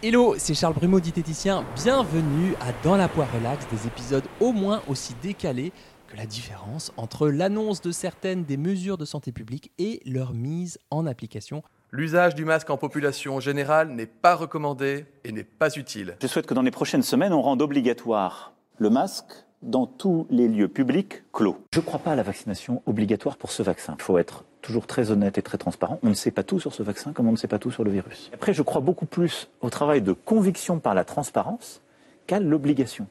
Hello, 0.00 0.36
c'est 0.38 0.54
Charles 0.54 0.74
Brumeau, 0.74 1.00
diététicien. 1.00 1.64
Bienvenue 1.74 2.54
à 2.60 2.66
Dans 2.84 2.96
la 2.96 3.08
poire 3.08 3.26
relax, 3.34 3.66
des 3.68 3.88
épisodes 3.88 4.22
au 4.38 4.52
moins 4.52 4.80
aussi 4.86 5.12
décalés 5.20 5.72
que 6.06 6.16
la 6.16 6.24
différence 6.24 6.92
entre 6.96 7.28
l'annonce 7.28 7.80
de 7.80 7.90
certaines 7.90 8.44
des 8.44 8.56
mesures 8.56 8.96
de 8.96 9.04
santé 9.04 9.32
publique 9.32 9.72
et 9.76 10.00
leur 10.06 10.34
mise 10.34 10.78
en 10.92 11.04
application. 11.04 11.64
L'usage 11.90 12.36
du 12.36 12.44
masque 12.44 12.70
en 12.70 12.76
population 12.76 13.40
générale 13.40 13.88
n'est 13.88 14.06
pas 14.06 14.36
recommandé 14.36 15.06
et 15.24 15.32
n'est 15.32 15.42
pas 15.42 15.76
utile. 15.76 16.16
Je 16.22 16.28
souhaite 16.28 16.46
que 16.46 16.54
dans 16.54 16.62
les 16.62 16.70
prochaines 16.70 17.02
semaines, 17.02 17.32
on 17.32 17.42
rende 17.42 17.60
obligatoire 17.60 18.52
le 18.78 18.90
masque 18.90 19.32
dans 19.62 19.86
tous 19.86 20.28
les 20.30 20.46
lieux 20.46 20.68
publics 20.68 21.24
clos. 21.32 21.58
Je 21.72 21.80
ne 21.80 21.84
crois 21.84 21.98
pas 21.98 22.12
à 22.12 22.14
la 22.14 22.22
vaccination 22.22 22.82
obligatoire 22.86 23.36
pour 23.36 23.50
ce 23.50 23.64
vaccin. 23.64 23.96
Il 23.98 24.02
faut 24.04 24.16
être 24.16 24.44
toujours 24.62 24.86
très 24.86 25.10
honnête 25.10 25.38
et 25.38 25.42
très 25.42 25.58
transparent. 25.58 25.98
On 26.02 26.08
ne 26.08 26.14
sait 26.14 26.30
pas 26.30 26.42
tout 26.42 26.60
sur 26.60 26.74
ce 26.74 26.82
vaccin 26.82 27.12
comme 27.12 27.28
on 27.28 27.32
ne 27.32 27.36
sait 27.36 27.48
pas 27.48 27.58
tout 27.58 27.70
sur 27.70 27.84
le 27.84 27.90
virus. 27.90 28.30
Après, 28.32 28.52
je 28.52 28.62
crois 28.62 28.80
beaucoup 28.80 29.06
plus 29.06 29.48
au 29.60 29.70
travail 29.70 30.02
de 30.02 30.12
conviction 30.12 30.78
par 30.78 30.94
la 30.94 31.04
transparence 31.04 31.80
qu'à 32.26 32.40
l'obligation. 32.40 33.06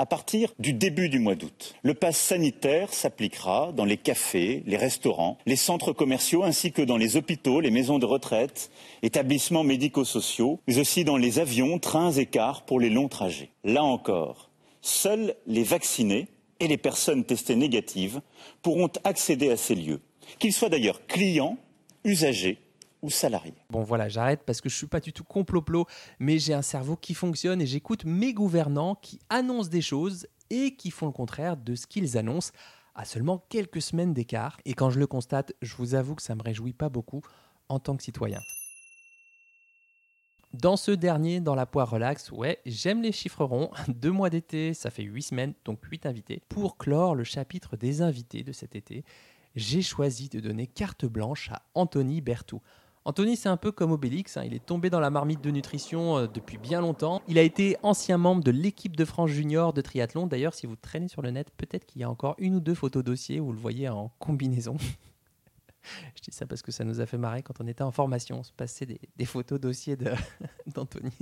À 0.00 0.06
partir 0.06 0.54
du 0.60 0.72
début 0.72 1.08
du 1.08 1.18
mois 1.18 1.34
d'août, 1.34 1.74
le 1.82 1.92
pass 1.92 2.16
sanitaire 2.16 2.94
s'appliquera 2.94 3.72
dans 3.72 3.84
les 3.84 3.96
cafés, 3.96 4.62
les 4.64 4.76
restaurants, 4.76 5.38
les 5.44 5.56
centres 5.56 5.92
commerciaux 5.92 6.44
ainsi 6.44 6.70
que 6.70 6.82
dans 6.82 6.96
les 6.96 7.16
hôpitaux, 7.16 7.60
les 7.60 7.72
maisons 7.72 7.98
de 7.98 8.06
retraite, 8.06 8.70
établissements 9.02 9.64
médico-sociaux, 9.64 10.60
mais 10.68 10.78
aussi 10.78 11.02
dans 11.02 11.16
les 11.16 11.40
avions, 11.40 11.80
trains 11.80 12.12
et 12.12 12.26
cars 12.26 12.64
pour 12.64 12.78
les 12.78 12.90
longs 12.90 13.08
trajets. 13.08 13.50
Là 13.64 13.82
encore, 13.82 14.50
seuls 14.82 15.34
les 15.48 15.64
vaccinés 15.64 16.28
et 16.60 16.68
les 16.68 16.76
personnes 16.76 17.24
testées 17.24 17.56
négatives 17.56 18.20
pourront 18.62 18.90
accéder 19.02 19.50
à 19.50 19.56
ces 19.56 19.74
lieux, 19.74 20.00
qu'ils 20.38 20.52
soient 20.52 20.68
d'ailleurs 20.68 21.06
clients, 21.06 21.58
usagers 22.04 22.58
ou 23.02 23.10
salariés. 23.10 23.54
Bon 23.70 23.82
voilà, 23.82 24.08
j'arrête 24.08 24.42
parce 24.44 24.60
que 24.60 24.68
je 24.68 24.76
suis 24.76 24.86
pas 24.86 25.00
du 25.00 25.12
tout 25.12 25.24
complot 25.24 25.86
mais 26.18 26.38
j'ai 26.38 26.54
un 26.54 26.62
cerveau 26.62 26.96
qui 26.96 27.14
fonctionne 27.14 27.60
et 27.60 27.66
j'écoute 27.66 28.04
mes 28.04 28.32
gouvernants 28.32 28.96
qui 28.96 29.20
annoncent 29.28 29.70
des 29.70 29.82
choses 29.82 30.26
et 30.50 30.74
qui 30.74 30.90
font 30.90 31.06
le 31.06 31.12
contraire 31.12 31.56
de 31.56 31.74
ce 31.74 31.86
qu'ils 31.86 32.16
annoncent 32.16 32.52
à 32.94 33.04
seulement 33.04 33.44
quelques 33.48 33.80
semaines 33.80 34.12
d'écart. 34.12 34.58
Et 34.64 34.74
quand 34.74 34.90
je 34.90 34.98
le 34.98 35.06
constate, 35.06 35.52
je 35.62 35.76
vous 35.76 35.94
avoue 35.94 36.16
que 36.16 36.22
ça 36.22 36.34
me 36.34 36.42
réjouit 36.42 36.72
pas 36.72 36.88
beaucoup 36.88 37.22
en 37.68 37.78
tant 37.78 37.96
que 37.96 38.02
citoyen. 38.02 38.40
Dans 40.54 40.76
ce 40.76 40.90
dernier, 40.90 41.40
dans 41.40 41.54
la 41.54 41.66
poire 41.66 41.90
relax, 41.90 42.32
ouais, 42.32 42.58
j'aime 42.64 43.02
les 43.02 43.12
chiffres 43.12 43.44
ronds. 43.44 43.70
Deux 43.88 44.10
mois 44.10 44.30
d'été, 44.30 44.72
ça 44.72 44.90
fait 44.90 45.02
huit 45.02 45.22
semaines, 45.22 45.54
donc 45.64 45.84
huit 45.84 46.06
invités. 46.06 46.42
Pour 46.48 46.78
clore 46.78 47.14
le 47.14 47.24
chapitre 47.24 47.76
des 47.76 48.00
invités 48.00 48.42
de 48.42 48.52
cet 48.52 48.74
été, 48.74 49.04
j'ai 49.54 49.82
choisi 49.82 50.28
de 50.28 50.40
donner 50.40 50.66
carte 50.66 51.06
blanche 51.06 51.50
à 51.50 51.62
Anthony 51.74 52.20
Berthoud. 52.20 52.60
Anthony, 53.04 53.36
c'est 53.36 53.48
un 53.48 53.56
peu 53.56 53.72
comme 53.72 53.92
Obélix, 53.92 54.36
hein. 54.36 54.42
il 54.44 54.52
est 54.52 54.64
tombé 54.64 54.90
dans 54.90 55.00
la 55.00 55.08
marmite 55.08 55.40
de 55.40 55.50
nutrition 55.50 56.18
euh, 56.18 56.26
depuis 56.26 56.58
bien 56.58 56.82
longtemps. 56.82 57.22
Il 57.26 57.38
a 57.38 57.42
été 57.42 57.78
ancien 57.82 58.18
membre 58.18 58.44
de 58.44 58.50
l'équipe 58.50 58.96
de 58.96 59.04
France 59.06 59.30
junior 59.30 59.72
de 59.72 59.80
triathlon. 59.80 60.26
D'ailleurs, 60.26 60.52
si 60.52 60.66
vous 60.66 60.76
traînez 60.76 61.08
sur 61.08 61.22
le 61.22 61.30
net, 61.30 61.50
peut-être 61.56 61.86
qu'il 61.86 62.02
y 62.02 62.04
a 62.04 62.10
encore 62.10 62.34
une 62.36 62.56
ou 62.56 62.60
deux 62.60 62.74
photos 62.74 63.02
dossiers 63.02 63.40
où 63.40 63.46
vous 63.46 63.52
le 63.52 63.58
voyez 63.58 63.88
en 63.88 64.10
combinaison. 64.18 64.76
Je 66.16 66.22
dis 66.22 66.36
ça 66.36 66.44
parce 66.46 66.60
que 66.60 66.70
ça 66.70 66.84
nous 66.84 67.00
a 67.00 67.06
fait 67.06 67.16
marrer 67.16 67.42
quand 67.42 67.60
on 67.60 67.66
était 67.66 67.82
en 67.82 67.92
formation. 67.92 68.40
On 68.40 68.42
se 68.42 68.52
passait 68.52 68.84
des, 68.84 69.24
photos 69.24 69.58
dossiers 69.58 69.96
d'Anthony. 70.66 71.12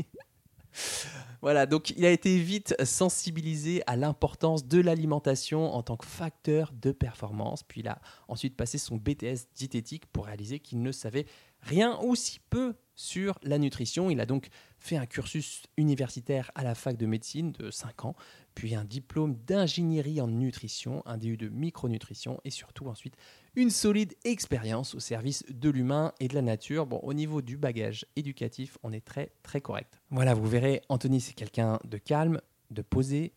Voilà, 1.43 1.67
donc 1.67 1.91
il 1.91 2.05
a 2.05 2.11
été 2.11 2.39
vite 2.39 2.75
sensibilisé 2.85 3.83
à 3.87 3.97
l'importance 3.97 4.67
de 4.67 4.81
l'alimentation 4.81 5.75
en 5.75 5.83
tant 5.83 5.97
que 5.97 6.07
facteur 6.07 6.73
de 6.73 6.93
performance. 6.93 7.63
Puis 7.63 7.81
il 7.81 7.89
a 7.89 8.01
ensuite 8.29 8.57
passé 8.57 8.79
son 8.79 8.97
BTS 8.97 9.49
diététique 9.55 10.07
pour 10.07 10.27
réaliser 10.27 10.61
qu'il 10.61 10.83
ne 10.83 10.93
savait 10.93 11.27
rien 11.63 11.99
ou 12.03 12.15
si 12.15 12.41
peu 12.51 12.75
sur 12.95 13.39
la 13.43 13.59
nutrition. 13.59 14.11
Il 14.11 14.21
a 14.21 14.27
donc 14.27 14.49
fait 14.79 14.97
un 14.97 15.07
cursus 15.07 15.65
universitaire 15.77 16.51
à 16.55 16.65
la 16.65 16.75
fac 16.75 16.97
de 16.97 17.07
médecine 17.07 17.53
de 17.53 17.71
5 17.71 18.07
ans, 18.07 18.17
puis 18.55 18.75
un 18.75 18.85
diplôme 18.85 19.37
d'ingénierie 19.47 20.21
en 20.21 20.29
nutrition, 20.29 21.03
un 21.07 21.19
DU 21.19 21.37
de 21.37 21.49
micronutrition 21.49 22.41
et 22.45 22.51
surtout 22.51 22.87
ensuite 22.87 23.17
une 23.57 23.71
solide 23.71 24.15
expérience 24.25 24.95
au 24.95 25.01
service 25.01 25.45
de 25.49 25.71
l'humain 25.71 26.13
et 26.21 26.29
de 26.29 26.35
la 26.35 26.43
nature. 26.43 26.87
Bon, 26.87 27.01
au 27.03 27.15
niveau 27.15 27.43
du 27.43 27.57
bagage 27.57 28.07
éducatif, 28.15 28.79
on 28.83 28.93
est 28.93 29.05
très 29.05 29.33
très 29.43 29.61
correct. 29.61 30.01
Voilà, 30.11 30.35
vous 30.35 30.47
verrez, 30.47 30.83
Anthony 30.89 31.21
c'est 31.21 31.35
quelqu'un 31.35 31.79
de 31.85 31.99
calme, 31.99 32.41
de 32.71 32.83
posé, 32.83 33.33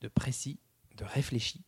de 0.00 0.08
précis, 0.08 0.58
de 0.96 1.04
réfléchi 1.04 1.64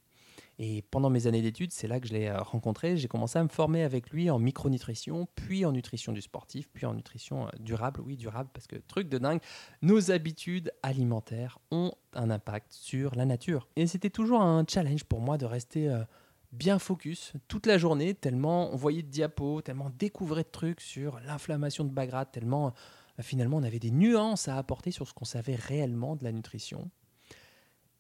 et 0.58 0.82
pendant 0.90 1.10
mes 1.10 1.26
années 1.26 1.42
d'études, 1.42 1.72
c'est 1.72 1.86
là 1.86 2.00
que 2.00 2.08
je 2.08 2.14
l'ai 2.14 2.28
euh, 2.28 2.40
rencontré. 2.40 2.96
J'ai 2.96 3.08
commencé 3.08 3.38
à 3.38 3.42
me 3.42 3.48
former 3.48 3.82
avec 3.82 4.10
lui 4.10 4.30
en 4.30 4.38
micronutrition, 4.38 5.28
puis 5.34 5.66
en 5.66 5.72
nutrition 5.72 6.12
du 6.12 6.22
sportif, 6.22 6.68
puis 6.72 6.86
en 6.86 6.94
nutrition 6.94 7.46
euh, 7.46 7.50
durable. 7.60 8.00
Oui, 8.00 8.16
durable, 8.16 8.48
parce 8.52 8.66
que 8.66 8.76
truc 8.76 9.08
de 9.08 9.18
dingue, 9.18 9.40
nos 9.82 10.10
habitudes 10.10 10.72
alimentaires 10.82 11.58
ont 11.70 11.92
un 12.14 12.30
impact 12.30 12.72
sur 12.72 13.14
la 13.14 13.26
nature. 13.26 13.68
Et 13.76 13.86
c'était 13.86 14.10
toujours 14.10 14.40
un 14.40 14.64
challenge 14.66 15.04
pour 15.04 15.20
moi 15.20 15.36
de 15.36 15.44
rester 15.44 15.90
euh, 15.90 16.04
bien 16.56 16.78
focus 16.78 17.32
toute 17.48 17.66
la 17.66 17.78
journée, 17.78 18.14
tellement 18.14 18.72
on 18.72 18.76
voyait 18.76 19.02
de 19.02 19.08
diapos, 19.08 19.62
tellement 19.62 19.86
on 19.86 19.96
découvrait 19.98 20.44
de 20.44 20.48
trucs 20.48 20.80
sur 20.80 21.20
l'inflammation 21.20 21.84
de 21.84 21.90
Bagrad, 21.90 22.30
tellement 22.30 22.72
finalement 23.20 23.58
on 23.58 23.62
avait 23.62 23.78
des 23.78 23.90
nuances 23.90 24.48
à 24.48 24.56
apporter 24.56 24.90
sur 24.90 25.06
ce 25.06 25.14
qu'on 25.14 25.24
savait 25.24 25.54
réellement 25.54 26.16
de 26.16 26.24
la 26.24 26.32
nutrition. 26.32 26.90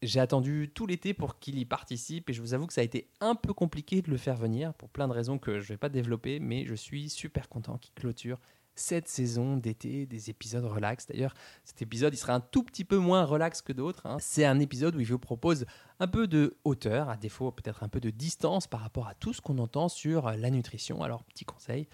J'ai 0.02 0.20
attendu 0.20 0.70
tout 0.74 0.86
l'été 0.86 1.14
pour 1.14 1.38
qu'il 1.38 1.58
y 1.58 1.64
participe 1.64 2.28
et 2.28 2.32
je 2.32 2.42
vous 2.42 2.52
avoue 2.52 2.66
que 2.66 2.74
ça 2.74 2.82
a 2.82 2.84
été 2.84 3.08
un 3.20 3.34
peu 3.34 3.54
compliqué 3.54 4.02
de 4.02 4.10
le 4.10 4.18
faire 4.18 4.36
venir 4.36 4.74
pour 4.74 4.90
plein 4.90 5.08
de 5.08 5.12
raisons 5.12 5.38
que 5.38 5.58
je 5.58 5.64
ne 5.64 5.68
vais 5.68 5.78
pas 5.78 5.88
développer, 5.88 6.38
mais 6.38 6.66
je 6.66 6.74
suis 6.74 7.08
super 7.08 7.48
content 7.48 7.78
qu'il 7.78 7.94
clôture 7.94 8.38
cette 8.76 9.08
saison 9.08 9.56
d'été 9.56 10.06
des 10.06 10.30
épisodes 10.30 10.64
relax. 10.64 11.06
D'ailleurs, 11.06 11.34
cet 11.64 11.82
épisode, 11.82 12.14
il 12.14 12.18
sera 12.18 12.34
un 12.34 12.40
tout 12.40 12.62
petit 12.62 12.84
peu 12.84 12.98
moins 12.98 13.24
relax 13.24 13.62
que 13.62 13.72
d'autres. 13.72 14.06
Hein. 14.06 14.18
C'est 14.20 14.44
un 14.44 14.60
épisode 14.60 14.94
où 14.96 15.00
il 15.00 15.06
vous 15.06 15.18
propose 15.18 15.66
un 15.98 16.06
peu 16.06 16.26
de 16.26 16.56
hauteur, 16.64 17.08
à 17.08 17.16
défaut 17.16 17.50
peut-être 17.50 17.82
un 17.82 17.88
peu 17.88 18.00
de 18.00 18.10
distance 18.10 18.66
par 18.66 18.80
rapport 18.80 19.08
à 19.08 19.14
tout 19.14 19.32
ce 19.32 19.40
qu'on 19.40 19.58
entend 19.58 19.88
sur 19.88 20.30
la 20.30 20.50
nutrition. 20.50 21.02
Alors, 21.02 21.24
petit 21.24 21.44
conseil, 21.44 21.88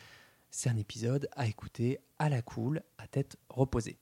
c'est 0.51 0.69
un 0.69 0.77
épisode 0.77 1.29
à 1.35 1.47
écouter 1.47 1.99
à 2.19 2.29
la 2.29 2.43
cool, 2.43 2.83
à 2.99 3.07
tête 3.07 3.37
reposée. 3.49 3.99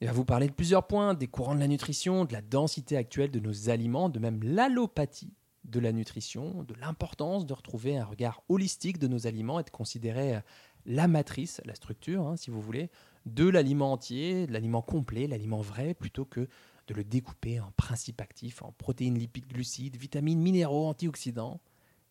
Il 0.00 0.08
va 0.08 0.12
vous 0.12 0.24
parler 0.24 0.48
de 0.48 0.52
plusieurs 0.52 0.88
points, 0.88 1.14
des 1.14 1.28
courants 1.28 1.54
de 1.54 1.60
la 1.60 1.68
nutrition, 1.68 2.24
de 2.24 2.32
la 2.32 2.42
densité 2.42 2.96
actuelle 2.96 3.30
de 3.30 3.38
nos 3.38 3.70
aliments, 3.70 4.08
de 4.08 4.18
même 4.18 4.42
l'allopathie 4.42 5.32
de 5.64 5.78
la 5.78 5.92
nutrition, 5.92 6.64
de 6.64 6.74
l'importance 6.74 7.46
de 7.46 7.54
retrouver 7.54 7.96
un 7.96 8.04
regard 8.04 8.42
holistique 8.48 8.98
de 8.98 9.06
nos 9.06 9.26
aliments 9.26 9.60
et 9.60 9.62
de 9.62 9.70
considérer 9.70 10.36
euh, 10.36 10.40
la 10.86 11.08
matrice, 11.08 11.60
la 11.64 11.74
structure, 11.74 12.26
hein, 12.26 12.36
si 12.36 12.50
vous 12.50 12.60
voulez, 12.60 12.90
de 13.26 13.48
l'aliment 13.48 13.92
entier, 13.92 14.46
de 14.46 14.52
l'aliment 14.52 14.82
complet, 14.82 15.26
l'aliment 15.26 15.60
vrai, 15.60 15.94
plutôt 15.94 16.24
que 16.24 16.48
de 16.88 16.94
le 16.94 17.04
découper 17.04 17.60
en 17.60 17.70
principes 17.76 18.20
actifs, 18.20 18.62
en 18.62 18.72
protéines, 18.72 19.18
lipides, 19.18 19.46
glucides, 19.46 19.96
vitamines, 19.96 20.40
minéraux, 20.40 20.86
antioxydants, 20.86 21.60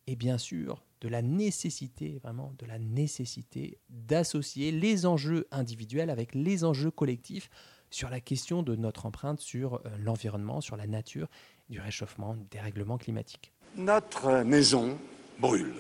et 0.08 0.16
bien 0.16 0.38
sûr 0.38 0.84
de 1.02 1.08
la 1.08 1.22
nécessité, 1.22 2.20
vraiment 2.24 2.54
de 2.60 2.66
la 2.66 2.78
nécessité 2.78 3.80
d'associer 3.90 4.72
les 4.72 5.06
enjeux 5.06 5.48
individuels 5.52 6.10
avec 6.10 6.36
les 6.36 6.64
enjeux 6.64 6.92
collectifs 6.92 7.50
sur 7.90 8.10
la 8.10 8.20
question 8.20 8.64
de 8.64 8.76
notre 8.76 9.06
empreinte 9.06 9.40
sur 9.40 9.76
euh, 9.76 9.90
l'environnement, 10.00 10.62
sur 10.62 10.78
la 10.78 10.88
nature, 10.88 11.28
du 11.70 11.80
réchauffement, 11.80 12.38
des 12.52 12.60
règlements 12.60 12.98
climatiques. 12.98 13.52
Notre 13.76 14.44
maison 14.44 14.98
brûle. 15.40 15.74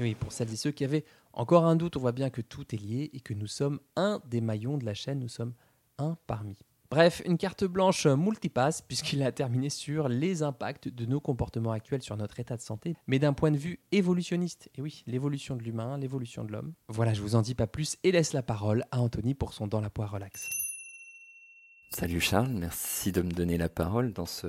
Oui, 0.00 0.14
pour 0.14 0.32
celles 0.32 0.52
et 0.52 0.56
ceux 0.56 0.70
qui 0.70 0.84
avaient 0.84 1.04
encore 1.32 1.64
un 1.64 1.76
doute, 1.76 1.96
on 1.96 2.00
voit 2.00 2.12
bien 2.12 2.30
que 2.30 2.40
tout 2.40 2.74
est 2.74 2.78
lié 2.78 3.10
et 3.12 3.20
que 3.20 3.34
nous 3.34 3.46
sommes 3.46 3.80
un 3.96 4.20
des 4.26 4.40
maillons 4.40 4.78
de 4.78 4.84
la 4.84 4.94
chaîne, 4.94 5.20
nous 5.20 5.28
sommes 5.28 5.54
un 5.98 6.16
parmi. 6.26 6.56
Bref, 6.90 7.22
une 7.24 7.38
carte 7.38 7.64
blanche 7.64 8.06
multipasse 8.06 8.82
puisqu'il 8.88 9.22
a 9.22 9.30
terminé 9.30 9.70
sur 9.70 10.08
les 10.08 10.42
impacts 10.42 10.88
de 10.88 11.06
nos 11.06 11.20
comportements 11.20 11.70
actuels 11.70 12.02
sur 12.02 12.16
notre 12.16 12.40
état 12.40 12.56
de 12.56 12.62
santé, 12.62 12.96
mais 13.06 13.20
d'un 13.20 13.32
point 13.32 13.52
de 13.52 13.56
vue 13.56 13.78
évolutionniste. 13.92 14.70
Et 14.76 14.82
oui, 14.82 15.04
l'évolution 15.06 15.54
de 15.56 15.62
l'humain, 15.62 15.98
l'évolution 15.98 16.42
de 16.44 16.50
l'homme. 16.50 16.72
Voilà, 16.88 17.14
je 17.14 17.22
vous 17.22 17.36
en 17.36 17.42
dis 17.42 17.54
pas 17.54 17.68
plus 17.68 17.96
et 18.02 18.10
laisse 18.10 18.32
la 18.32 18.42
parole 18.42 18.84
à 18.90 19.00
Anthony 19.00 19.34
pour 19.34 19.52
son 19.52 19.68
Dans 19.68 19.80
la 19.80 19.90
poire 19.90 20.10
relax. 20.10 20.69
Salut 21.92 22.20
Charles, 22.20 22.52
merci 22.52 23.10
de 23.10 23.20
me 23.20 23.32
donner 23.32 23.58
la 23.58 23.68
parole 23.68 24.12
dans 24.12 24.24
ce, 24.24 24.46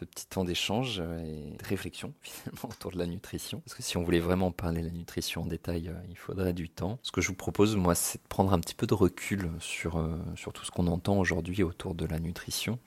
petit 0.00 0.26
temps 0.26 0.44
d'échange 0.44 0.98
et 0.98 1.56
de 1.56 1.64
réflexion 1.64 2.12
finalement 2.22 2.70
autour 2.70 2.90
de 2.90 2.98
la 2.98 3.06
nutrition. 3.06 3.60
Parce 3.60 3.74
que 3.74 3.84
si 3.84 3.96
on 3.96 4.02
voulait 4.02 4.18
vraiment 4.18 4.50
parler 4.50 4.82
de 4.82 4.88
la 4.88 4.92
nutrition 4.92 5.42
en 5.42 5.46
détail, 5.46 5.88
euh, 5.88 5.94
il 6.10 6.18
faudrait 6.18 6.52
du 6.52 6.68
temps. 6.68 6.98
Ce 7.04 7.12
que 7.12 7.20
je 7.20 7.28
vous 7.28 7.36
propose, 7.36 7.76
moi, 7.76 7.94
c'est 7.94 8.20
de 8.20 8.26
prendre 8.28 8.52
un 8.52 8.58
petit 8.58 8.74
peu 8.74 8.88
de 8.88 8.94
recul 8.94 9.48
sur, 9.60 9.96
euh, 9.96 10.18
sur 10.34 10.52
tout 10.52 10.64
ce 10.64 10.72
qu'on 10.72 10.88
entend 10.88 11.20
aujourd'hui 11.20 11.62
autour 11.62 11.94
de 11.94 12.04
la 12.04 12.18
nutrition. 12.18 12.80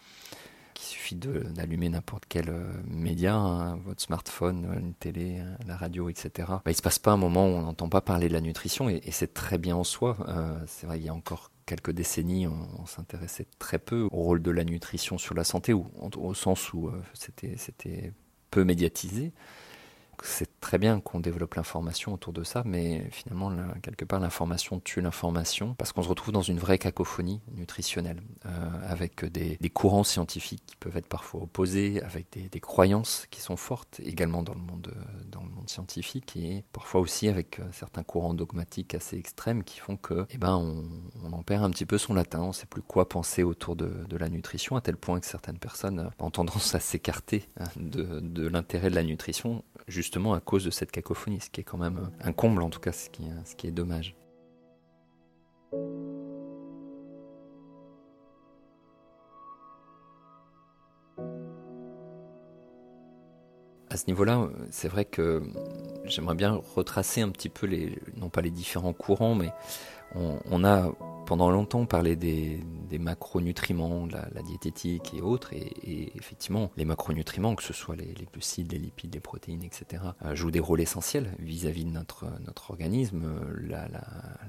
Il 0.78 0.84
suffit 0.84 1.16
d'allumer 1.16 1.90
n'importe 1.90 2.26
quel 2.28 2.50
euh, 2.50 2.72
média, 2.86 3.36
hein, 3.36 3.78
votre 3.86 4.02
smartphone, 4.02 4.68
une 4.80 4.94
télé, 4.94 5.42
la 5.66 5.78
radio, 5.78 6.10
etc. 6.10 6.30
Bah, 6.48 6.62
il 6.66 6.72
ne 6.72 6.76
se 6.76 6.82
passe 6.82 7.00
pas 7.00 7.12
un 7.12 7.18
moment 7.18 7.48
où 7.48 7.52
on 7.52 7.62
n'entend 7.62 7.90
pas 7.90 8.02
parler 8.02 8.28
de 8.28 8.34
la 8.34 8.42
nutrition 8.42 8.90
et, 8.90 9.02
c'est 9.12 9.34
très 9.34 9.58
bien 9.58 9.76
en 9.76 9.84
soi. 9.84 10.18
c'est 10.68 10.86
vrai, 10.88 11.00
il 11.00 11.06
y 11.06 11.10
a 11.10 11.14
encore 11.14 11.52
quelques 11.66 11.92
décennies, 11.92 12.48
on, 12.48 12.86
s'intéressait 12.86 13.48
très 13.60 13.80
peu 13.80 14.08
au 14.12 14.22
rôle 14.22 14.42
de 14.42 14.52
la 14.52 14.64
nutrition 14.64 15.18
sur 15.18 15.34
la 15.36 15.44
santé, 15.44 15.74
ou, 15.74 15.88
au 16.18 16.34
sens 16.34 16.74
où 16.74 16.88
euh, 16.88 17.02
c'était 17.14 18.14
peu 18.52 18.64
médiatisé. 18.64 19.34
C'est 20.24 20.60
très 20.60 20.78
bien 20.78 21.00
qu'on 21.00 21.20
développe 21.20 21.56
l'information 21.56 22.14
autour 22.14 22.34
de 22.34 22.44
ça, 22.44 22.64
mais 22.66 23.08
finalement, 23.12 23.52
quelque 23.82 24.06
part, 24.06 24.20
l'information 24.20 24.80
tue 24.80 25.02
l'information 25.02 25.76
parce 25.76 25.92
qu'on 25.92 26.04
se 26.04 26.10
retrouve 26.10 26.34
dans 26.34 26.42
une 26.42 26.60
vraie 26.60 26.78
cacophonie 26.78 27.42
nutritionnelle, 27.54 28.22
euh, 28.46 28.50
avec 28.88 29.26
des, 29.26 29.58
courants 29.70 30.04
scientifiques 30.04 30.64
qui 30.66 30.76
peuvent 30.78 30.96
être 30.98 31.08
parfois 31.08 31.44
opposés, 31.44 32.02
avec 32.04 32.28
des, 32.32 32.60
croyances 32.60 33.28
qui 33.30 33.42
sont 33.42 33.58
fortes 33.58 34.00
également 34.04 34.42
dans 34.42 34.54
le 34.54 34.60
monde, 34.60 34.94
dans 35.32 35.44
le 35.44 35.50
monde 35.50 35.70
scientifique, 35.70 36.36
et 36.36 36.64
parfois 36.72 37.02
aussi 37.02 37.28
avec 37.28 37.60
euh, 37.60 37.64
certains 37.72 38.04
courants 38.04 38.34
dogmatiques 38.34 38.96
assez 38.96 39.18
extrêmes 39.18 39.64
qui 39.64 39.80
font 39.80 39.98
que, 39.98 40.26
eh 40.30 40.38
ben, 40.38 40.56
on, 40.56 41.34
en 41.34 41.44
perd 41.44 41.64
un 41.64 41.70
petit 41.70 41.86
peu 41.86 41.98
son 41.98 42.14
latin, 42.14 42.42
on 42.42 42.48
ne 42.48 42.54
sait 42.54 42.66
plus 42.66 42.82
quoi 42.82 43.10
penser 43.10 43.44
autour 43.44 43.76
de, 43.76 44.16
la 44.16 44.30
nutrition, 44.30 44.78
à 44.78 44.82
tel 44.82 44.96
point 44.96 45.20
que 45.20 45.26
certaines 45.26 45.60
personnes 45.60 46.10
ont 46.20 46.32
tendance 46.32 46.74
à 46.76 46.80
s'écarter 46.80 47.50
hein, 47.60 47.66
de 47.76 48.48
l'intérêt 48.48 48.90
de 48.90 48.96
la 48.96 49.04
nutrition 49.04 49.64
justement 50.06 50.36
à 50.36 50.40
cause 50.40 50.64
de 50.64 50.70
cette 50.70 50.92
cacophonie, 50.92 51.42
ce 51.42 51.50
qui 51.50 51.62
est 51.62 51.64
quand 51.64 51.80
même 51.80 52.12
un 52.22 52.32
comble 52.32 52.62
en 52.62 52.70
tout 52.70 52.80
cas, 52.80 52.92
ce 52.92 53.10
qui, 53.10 53.68
est 53.68 53.72
dommage. 53.72 54.16
À 63.90 63.98
ce 63.98 64.06
niveau-là, 64.06 64.48
c'est 64.70 64.90
vrai 64.90 65.06
que 65.06 65.42
j'aimerais 66.04 66.36
bien 66.36 66.62
retracer 66.76 67.22
un 67.22 67.30
petit 67.30 67.50
peu 67.50 67.66
les, 67.66 67.98
non 68.16 68.30
pas 68.30 68.42
les 68.42 68.52
différents 68.52 68.94
courants, 68.94 69.34
mais 69.34 69.52
on, 70.16 70.64
a 70.64 70.92
pendant 71.26 71.50
longtemps 71.50 71.86
parlé 71.86 72.16
des, 72.16 72.60
macronutriments, 72.98 74.08
la, 74.08 74.42
diététique 74.42 75.14
et 75.14 75.22
autres, 75.22 75.52
et, 75.54 76.16
effectivement, 76.16 76.72
les 76.78 76.86
macronutriments, 76.86 77.56
que 77.56 77.64
ce 77.64 77.74
soit 77.74 77.98
les, 77.98 78.14
glucides, 78.32 78.72
les 78.72 78.78
lipides, 78.78 79.14
les 79.14 79.20
protéines, 79.20 79.64
etc., 79.64 80.02
euh, 80.24 80.34
jouent 80.34 80.52
des 80.52 80.62
rôles 80.62 80.80
essentiels 80.80 81.36
vis-à-vis 81.40 81.84
de 81.84 81.90
notre, 81.90 82.26
organisme, 82.70 83.26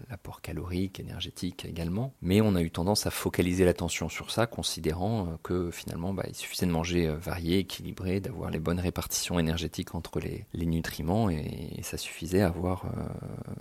l'apport 0.09 0.41
calorique, 0.43 1.01
énergétique 1.01 1.65
également. 1.65 2.15
Mais 2.23 2.41
on 2.41 2.55
a 2.55 2.63
eu 2.63 2.71
tendance 2.71 3.05
à 3.07 3.11
focaliser 3.11 3.65
l'attention 3.65 4.09
sur 4.09 4.31
ça, 4.31 4.47
considérant 4.47 5.27
euh, 5.27 5.31
que 5.43 5.71
finalement, 5.73 6.15
bah, 6.15 6.25
il 6.29 6.37
suffisait 6.37 6.67
de 6.67 6.71
manger 6.71 7.09
euh, 7.09 7.17
varié, 7.17 7.59
équilibré, 7.59 8.21
d'avoir 8.21 8.51
les 8.51 8.61
bonnes 8.61 8.81
répartitions 8.81 9.41
énergétiques 9.41 9.97
entre 9.97 10.21
les, 10.21 10.47
nutriments, 10.67 11.31
et, 11.31 11.81
ça 11.83 11.97
suffisait 11.97 12.43
à 12.43 12.49
avoir 12.49 12.87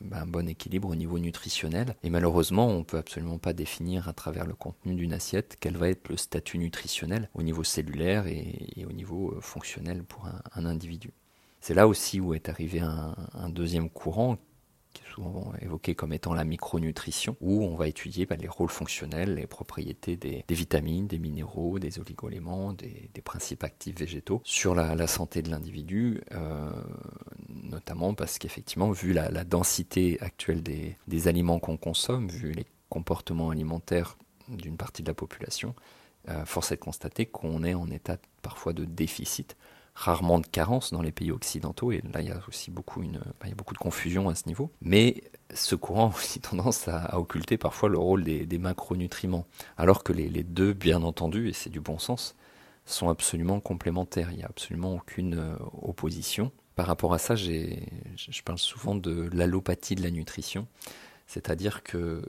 bah, 0.02 0.22
un 0.22 0.26
bon 0.26 0.48
équilibre 0.48 0.90
au 0.90 0.96
niveau 0.96 1.18
nutritionnel. 1.20 1.95
Et 2.04 2.10
malheureusement, 2.10 2.68
on 2.68 2.80
ne 2.80 2.84
peut 2.84 2.98
absolument 2.98 3.38
pas 3.38 3.54
définir 3.54 4.08
à 4.08 4.14
travers 4.14 4.46
le 4.46 4.54
contenu 4.54 4.96
d'une 4.96 5.14
assiette 5.14 5.58
quel 5.60 5.78
va 5.78 5.90
être 5.90 6.10
le 6.10 6.18
statut 6.18 6.58
nutritionnel 6.58 7.30
au 7.34 7.44
niveau 7.44 7.64
cellulaire 7.64 8.28
et, 8.28 8.86
au 8.88 8.92
niveau 8.92 9.32
euh, 9.32 9.42
fonctionnel 9.42 10.04
pour 10.04 10.28
un, 10.56 10.66
individu. 10.66 11.12
C'est 11.62 11.74
là 11.74 11.88
aussi 11.88 12.20
où 12.20 12.34
est 12.34 12.50
arrivé 12.50 12.80
un, 12.80 13.16
un 13.34 13.50
deuxième 13.50 13.90
courant 13.90 14.38
qui 14.96 15.04
est 15.04 15.14
souvent 15.14 15.54
évoqué 15.62 15.94
comme 15.94 16.14
étant 16.14 16.34
la 16.34 16.46
micronutrition, 16.46 17.36
où 17.42 17.64
on 17.64 17.76
va 17.76 17.88
étudier 17.88 18.26
bah, 18.26 18.38
les 18.38 18.48
rôles 18.48 18.70
fonctionnels, 18.70 19.36
les 19.36 19.46
propriétés 19.46 20.16
des, 20.16 20.44
vitamines, 20.50 21.06
des 21.06 21.20
minéraux, 21.20 21.78
des 21.78 22.00
oligoéléments, 22.00 22.74
des, 22.74 23.10
principes 23.24 23.64
actifs 23.64 23.98
végétaux 23.98 24.42
sur 24.44 24.76
la, 24.76 25.08
santé 25.08 25.42
de 25.42 25.50
l'individu, 25.50 26.22
euh, 26.32 26.72
notamment 27.50 28.14
parce 28.14 28.38
qu'effectivement, 28.38 28.92
vu 28.92 29.14
la, 29.14 29.44
densité 29.44 30.18
actuelle 30.22 30.64
des, 30.64 31.28
aliments 31.28 31.60
qu'on 31.60 31.78
consomme, 31.78 32.30
vu 32.30 32.52
les 32.52 32.66
comportements 32.90 33.50
alimentaires 33.50 34.18
d'une 34.48 34.78
partie 34.78 35.04
de 35.04 35.08
la 35.08 35.14
population, 35.16 35.76
euh, 36.30 36.46
force 36.46 36.72
est 36.72 36.76
de 36.76 36.82
constater 36.82 37.26
qu'on 37.26 37.64
est 37.64 37.74
en 37.74 37.90
état 37.90 38.18
parfois 38.42 38.74
de 38.74 38.86
déficit 38.86 39.58
rarement 39.96 40.40
de 40.40 40.46
carence 40.46 40.92
dans 40.92 41.02
les 41.02 41.14
pays 41.14 41.32
occidentaux, 41.32 41.92
et 41.94 42.02
là 42.14 42.22
il 42.22 42.28
y 42.28 42.32
a 42.32 42.40
aussi 42.48 42.70
beaucoup, 42.70 43.02
une, 43.02 43.22
il 43.44 43.50
y 43.50 43.52
a 43.54 43.56
beaucoup 43.56 43.74
de 43.74 43.80
confusion 43.80 44.28
à 44.30 44.36
ce 44.36 44.46
niveau. 44.48 44.70
Mais 44.82 45.24
ce 45.54 45.76
courant 45.76 46.12
a 46.12 46.16
aussi 46.16 46.40
tendance 46.42 46.88
à, 46.88 47.18
occulter 47.18 47.58
parfois 47.58 47.90
le 47.90 47.98
rôle 47.98 48.24
des, 48.24 48.58
macronutriments, 48.58 49.46
alors 49.78 50.04
que 50.04 50.14
les, 50.14 50.44
deux, 50.44 50.74
bien 50.74 51.02
entendu, 51.02 51.48
et 51.48 51.54
c'est 51.54 51.70
du 51.70 51.80
bon 51.80 51.98
sens, 51.98 52.36
sont 52.86 53.10
absolument 53.10 53.60
complémentaires, 53.60 54.30
il 54.32 54.38
n'y 54.38 54.44
a 54.44 54.48
absolument 54.48 54.94
aucune 54.94 55.36
euh, 55.40 55.56
opposition. 55.82 56.52
Par 56.76 56.86
rapport 56.86 57.14
à 57.14 57.18
ça, 57.18 57.36
je 57.36 57.80
parle 58.44 58.60
souvent 58.60 58.96
de 58.96 59.30
l'allopathie 59.34 59.96
de 59.96 60.04
la 60.04 60.12
nutrition, 60.12 60.68
c'est-à-dire 61.26 61.84
que 61.84 62.22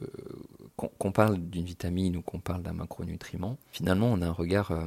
qu'on 0.76 1.12
parle 1.12 1.38
d'une 1.38 1.64
vitamine 1.64 2.16
ou 2.16 2.22
qu'on 2.22 2.38
parle 2.38 2.62
d'un 2.62 2.72
macronutriment, 2.72 3.58
finalement 3.70 4.06
on 4.06 4.22
a 4.22 4.26
un 4.26 4.32
regard 4.32 4.70
euh, 4.70 4.86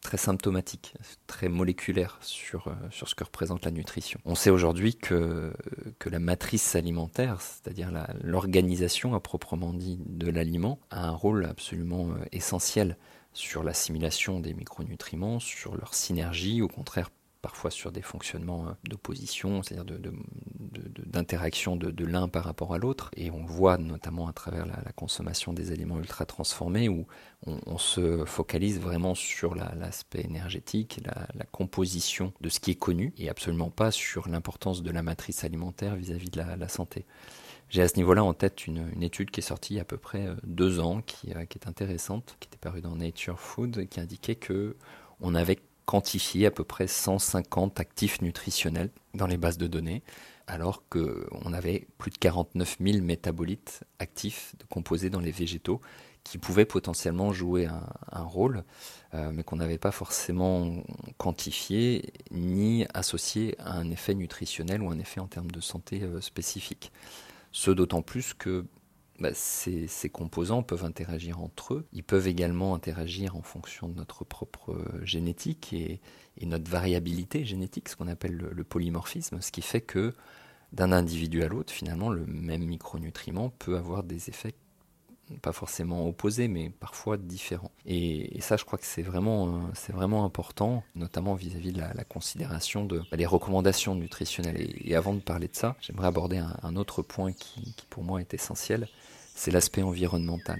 très 0.00 0.16
symptomatique, 0.16 0.94
très 1.26 1.48
moléculaire 1.48 2.18
sur, 2.20 2.68
euh, 2.68 2.72
sur 2.90 3.08
ce 3.08 3.14
que 3.14 3.24
représente 3.24 3.64
la 3.64 3.70
nutrition. 3.70 4.20
On 4.24 4.34
sait 4.34 4.50
aujourd'hui 4.50 4.96
que, 4.96 5.52
que 5.98 6.08
la 6.08 6.18
matrice 6.18 6.76
alimentaire, 6.76 7.40
c'est-à-dire 7.40 7.90
l'organisation 8.22 9.14
à 9.14 9.20
proprement 9.20 9.72
dit 9.72 9.98
de 10.06 10.30
l'aliment, 10.30 10.78
a 10.90 11.06
un 11.06 11.12
rôle 11.12 11.44
absolument 11.46 12.10
euh, 12.10 12.24
essentiel 12.32 12.96
sur 13.32 13.62
l'assimilation 13.62 14.40
des 14.40 14.54
micronutriments, 14.54 15.38
sur 15.40 15.76
leur 15.76 15.94
synergie, 15.94 16.62
au 16.62 16.68
contraire 16.68 17.10
parfois 17.42 17.70
sur 17.70 17.92
des 17.92 18.02
fonctionnements 18.02 18.68
euh, 18.68 18.72
d'opposition, 18.88 19.62
c'est-à-dire 19.62 19.98
d'interaction 21.06 21.76
de, 21.76 21.90
de, 21.90 22.04
l'un 22.04 22.28
par 22.28 22.44
rapport 22.44 22.74
à 22.74 22.78
l'autre. 22.78 23.10
Et 23.16 23.30
on 23.30 23.40
le 23.40 23.48
voit 23.48 23.78
notamment 23.78 24.28
à 24.28 24.32
travers 24.32 24.66
la, 24.66 24.92
consommation 24.92 25.52
des 25.52 25.70
aliments 25.70 25.98
ultra 25.98 26.26
transformés, 26.26 26.88
où 26.88 27.06
on, 27.46 27.78
se 27.78 28.24
focalise 28.24 28.80
vraiment 28.80 29.14
sur 29.14 29.54
l'aspect 29.54 30.22
énergétique, 30.22 31.00
la, 31.04 31.44
composition 31.52 32.32
de 32.40 32.48
ce 32.48 32.58
qui 32.58 32.72
est 32.72 32.78
connu, 32.78 33.14
et 33.16 33.28
absolument 33.28 33.70
pas 33.70 33.90
sur 33.90 34.28
l'importance 34.28 34.82
de 34.82 34.90
la 34.90 35.02
matrice 35.02 35.44
alimentaire 35.44 35.94
vis-à-vis 35.94 36.30
de 36.30 36.40
la, 36.40 36.68
santé. 36.68 37.06
J'ai 37.68 37.82
à 37.82 37.88
ce 37.88 37.96
niveau-là 37.96 38.24
en 38.24 38.34
tête 38.34 38.66
une, 38.66 39.02
étude 39.02 39.30
qui 39.30 39.40
est 39.40 39.42
sortie 39.42 39.74
il 39.74 39.76
y 39.76 39.78
a 39.78 39.82
à 39.82 39.84
peu 39.84 39.98
près 39.98 40.26
euh, 40.26 40.34
deux 40.42 40.80
ans, 40.80 41.02
qui, 41.02 41.32
euh, 41.34 41.44
qui 41.44 41.58
est 41.58 41.68
intéressante, 41.68 42.36
qui 42.40 42.48
était 42.48 42.58
parue 42.58 42.80
dans 42.80 42.96
Nature 42.96 43.38
Food, 43.38 43.88
qui 43.88 44.00
indiquait 44.00 44.36
que 44.36 44.76
on 45.20 45.34
avait 45.34 45.58
quantifié 45.88 46.44
à 46.44 46.50
peu 46.50 46.64
près 46.64 46.86
150 46.86 47.80
actifs 47.80 48.20
nutritionnels 48.20 48.90
dans 49.14 49.26
les 49.26 49.38
bases 49.38 49.56
de 49.56 49.66
données, 49.66 50.02
alors 50.46 50.86
qu'on 50.90 51.54
avait 51.54 51.88
plus 51.96 52.10
de 52.10 52.18
49 52.18 52.76
000 52.78 53.02
métabolites 53.02 53.84
actifs 53.98 54.54
composés 54.68 55.08
dans 55.08 55.20
les 55.20 55.30
végétaux 55.30 55.80
qui 56.24 56.36
pouvaient 56.36 56.66
potentiellement 56.66 57.32
jouer 57.32 57.66
un, 58.12 58.22
rôle, 58.22 58.64
euh, 59.14 59.30
mais 59.32 59.44
qu'on 59.44 59.56
n'avait 59.56 59.78
pas 59.78 59.90
forcément 59.90 60.84
quantifié 61.16 62.12
ni 62.32 62.84
associé 62.92 63.54
à 63.58 63.72
un 63.78 63.90
effet 63.90 64.14
nutritionnel 64.14 64.82
ou 64.82 64.90
un 64.90 64.98
effet 64.98 65.20
en 65.20 65.26
termes 65.26 65.50
de 65.50 65.60
santé 65.60 66.02
euh, 66.02 66.20
spécifique. 66.20 66.92
Ce 67.50 67.70
d'autant 67.70 68.02
plus 68.02 68.34
que 68.34 68.66
bah, 69.18 69.30
ces, 69.34 69.88
composants 70.10 70.62
peuvent 70.62 70.84
interagir 70.84 71.40
entre 71.40 71.74
eux. 71.74 71.86
Ils 71.92 72.04
peuvent 72.04 72.28
également 72.28 72.74
interagir 72.74 73.36
en 73.36 73.42
fonction 73.42 73.88
de 73.88 73.94
notre 73.94 74.24
propre 74.24 74.72
euh, 74.72 75.04
génétique 75.04 75.72
et, 75.72 76.00
notre 76.46 76.70
variabilité 76.70 77.44
génétique, 77.44 77.88
ce 77.88 77.96
qu'on 77.96 78.06
appelle 78.06 78.36
le, 78.36 78.64
polymorphisme, 78.64 79.40
ce 79.40 79.50
qui 79.50 79.60
fait 79.60 79.80
que 79.80 80.14
d'un 80.72 80.92
individu 80.92 81.42
à 81.42 81.48
l'autre, 81.48 81.72
finalement, 81.72 82.10
le 82.10 82.26
même 82.26 82.64
micronutriment 82.64 83.50
peut 83.50 83.76
avoir 83.76 84.04
des 84.04 84.28
effets 84.28 84.54
pas 85.42 85.52
forcément 85.52 86.06
opposés, 86.08 86.48
mais 86.48 86.70
parfois 86.70 87.16
différents. 87.16 87.70
Et, 87.86 88.40
ça, 88.40 88.56
je 88.56 88.64
crois 88.64 88.78
que 88.78 88.86
c'est 88.86 89.02
vraiment, 89.02 89.48
euh, 89.48 89.50
c'est 89.74 89.92
vraiment 89.92 90.24
important, 90.24 90.82
notamment 90.94 91.34
vis-à-vis 91.34 91.72
de 91.72 91.80
la, 91.80 92.04
considération 92.04 92.84
de 92.84 93.02
bah, 93.10 93.16
recommandations 93.28 93.94
nutritionnelles. 93.94 94.72
Et, 94.84 94.94
avant 94.94 95.14
de 95.14 95.20
parler 95.20 95.48
de 95.48 95.56
ça, 95.56 95.76
j'aimerais 95.80 96.06
aborder 96.06 96.38
un, 96.38 96.76
autre 96.76 97.02
point 97.02 97.32
qui, 97.32 97.74
pour 97.90 98.04
moi 98.04 98.20
est 98.20 98.32
essentiel, 98.34 98.88
c'est 99.38 99.52
l'aspect 99.52 99.82
environnemental. 99.82 100.58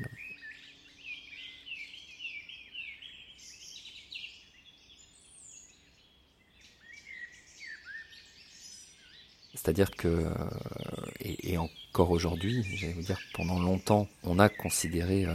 C'est-à-dire 9.54 9.90
que, 9.90 10.06
euh, 10.06 10.32
et, 11.20 11.58
encore 11.58 12.10
aujourd'hui, 12.12 12.62
j'allais 12.76 12.92
vous 12.92 13.02
dire, 13.02 13.18
pendant 13.34 13.58
longtemps, 13.58 14.06
on 14.22 14.38
a 14.38 14.48
considéré 14.48 15.26
euh, 15.26 15.32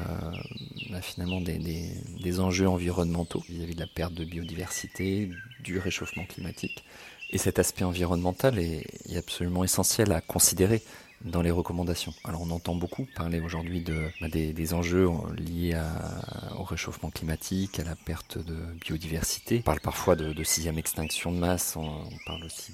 bah, 0.90 1.02
finalement 1.02 1.42
des, 1.42 2.40
enjeux 2.40 2.68
environnementaux 2.68 3.44
vis-à-vis 3.50 3.76
de 3.76 3.82
la 3.82 3.88
perte 3.88 4.14
de 4.14 4.24
biodiversité, 4.24 5.30
du 5.60 5.78
réchauffement 5.80 6.26
climatique. 6.26 6.86
Et 7.32 7.38
cet 7.38 7.60
aspect 7.60 7.84
environnemental 7.84 8.58
est 8.58 9.18
absolument 9.18 9.66
essentiel 9.66 10.14
à 10.14 10.22
considérer 10.22 10.82
dans 11.24 11.42
les 11.42 11.52
recommandations. 11.52 12.14
Alors 12.24 12.42
on 12.42 12.52
entend 12.52 12.76
beaucoup 12.76 13.08
parler 13.16 13.40
aujourd'hui 13.40 13.82
de, 13.82 14.10
bah, 14.22 14.28
des, 14.28 14.74
enjeux 14.74 15.10
liés 15.38 15.80
au 16.58 16.64
réchauffement 16.64 17.10
climatique, 17.10 17.80
à 17.80 17.84
la 17.84 17.96
perte 17.96 18.38
de 18.38 18.56
biodiversité. 18.82 19.60
On 19.60 19.64
parle 19.64 19.80
parfois 19.80 20.16
de, 20.16 20.44
sixième 20.44 20.78
extinction 20.78 21.32
de 21.32 21.38
masse, 21.38 21.76
on, 21.76 22.10
parle 22.26 22.44
aussi 22.44 22.74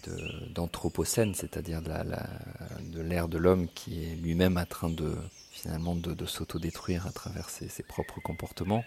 d'anthropocène, 0.53 1.34
c'est-à-dire 1.34 1.82
de 1.82 3.01
l'ère 3.01 3.27
de 3.27 3.38
l'homme 3.38 3.68
qui 3.74 4.03
est 4.03 4.15
lui-même 4.15 4.58
en 4.58 4.65
train 4.65 4.89
de 4.89 5.15
finalement 5.60 5.96
de, 5.96 6.25
s'autodétruire 6.25 7.06
à 7.08 7.12
travers 7.12 7.50
ses, 7.50 7.84
propres 7.84 8.20
comportements. 8.22 8.84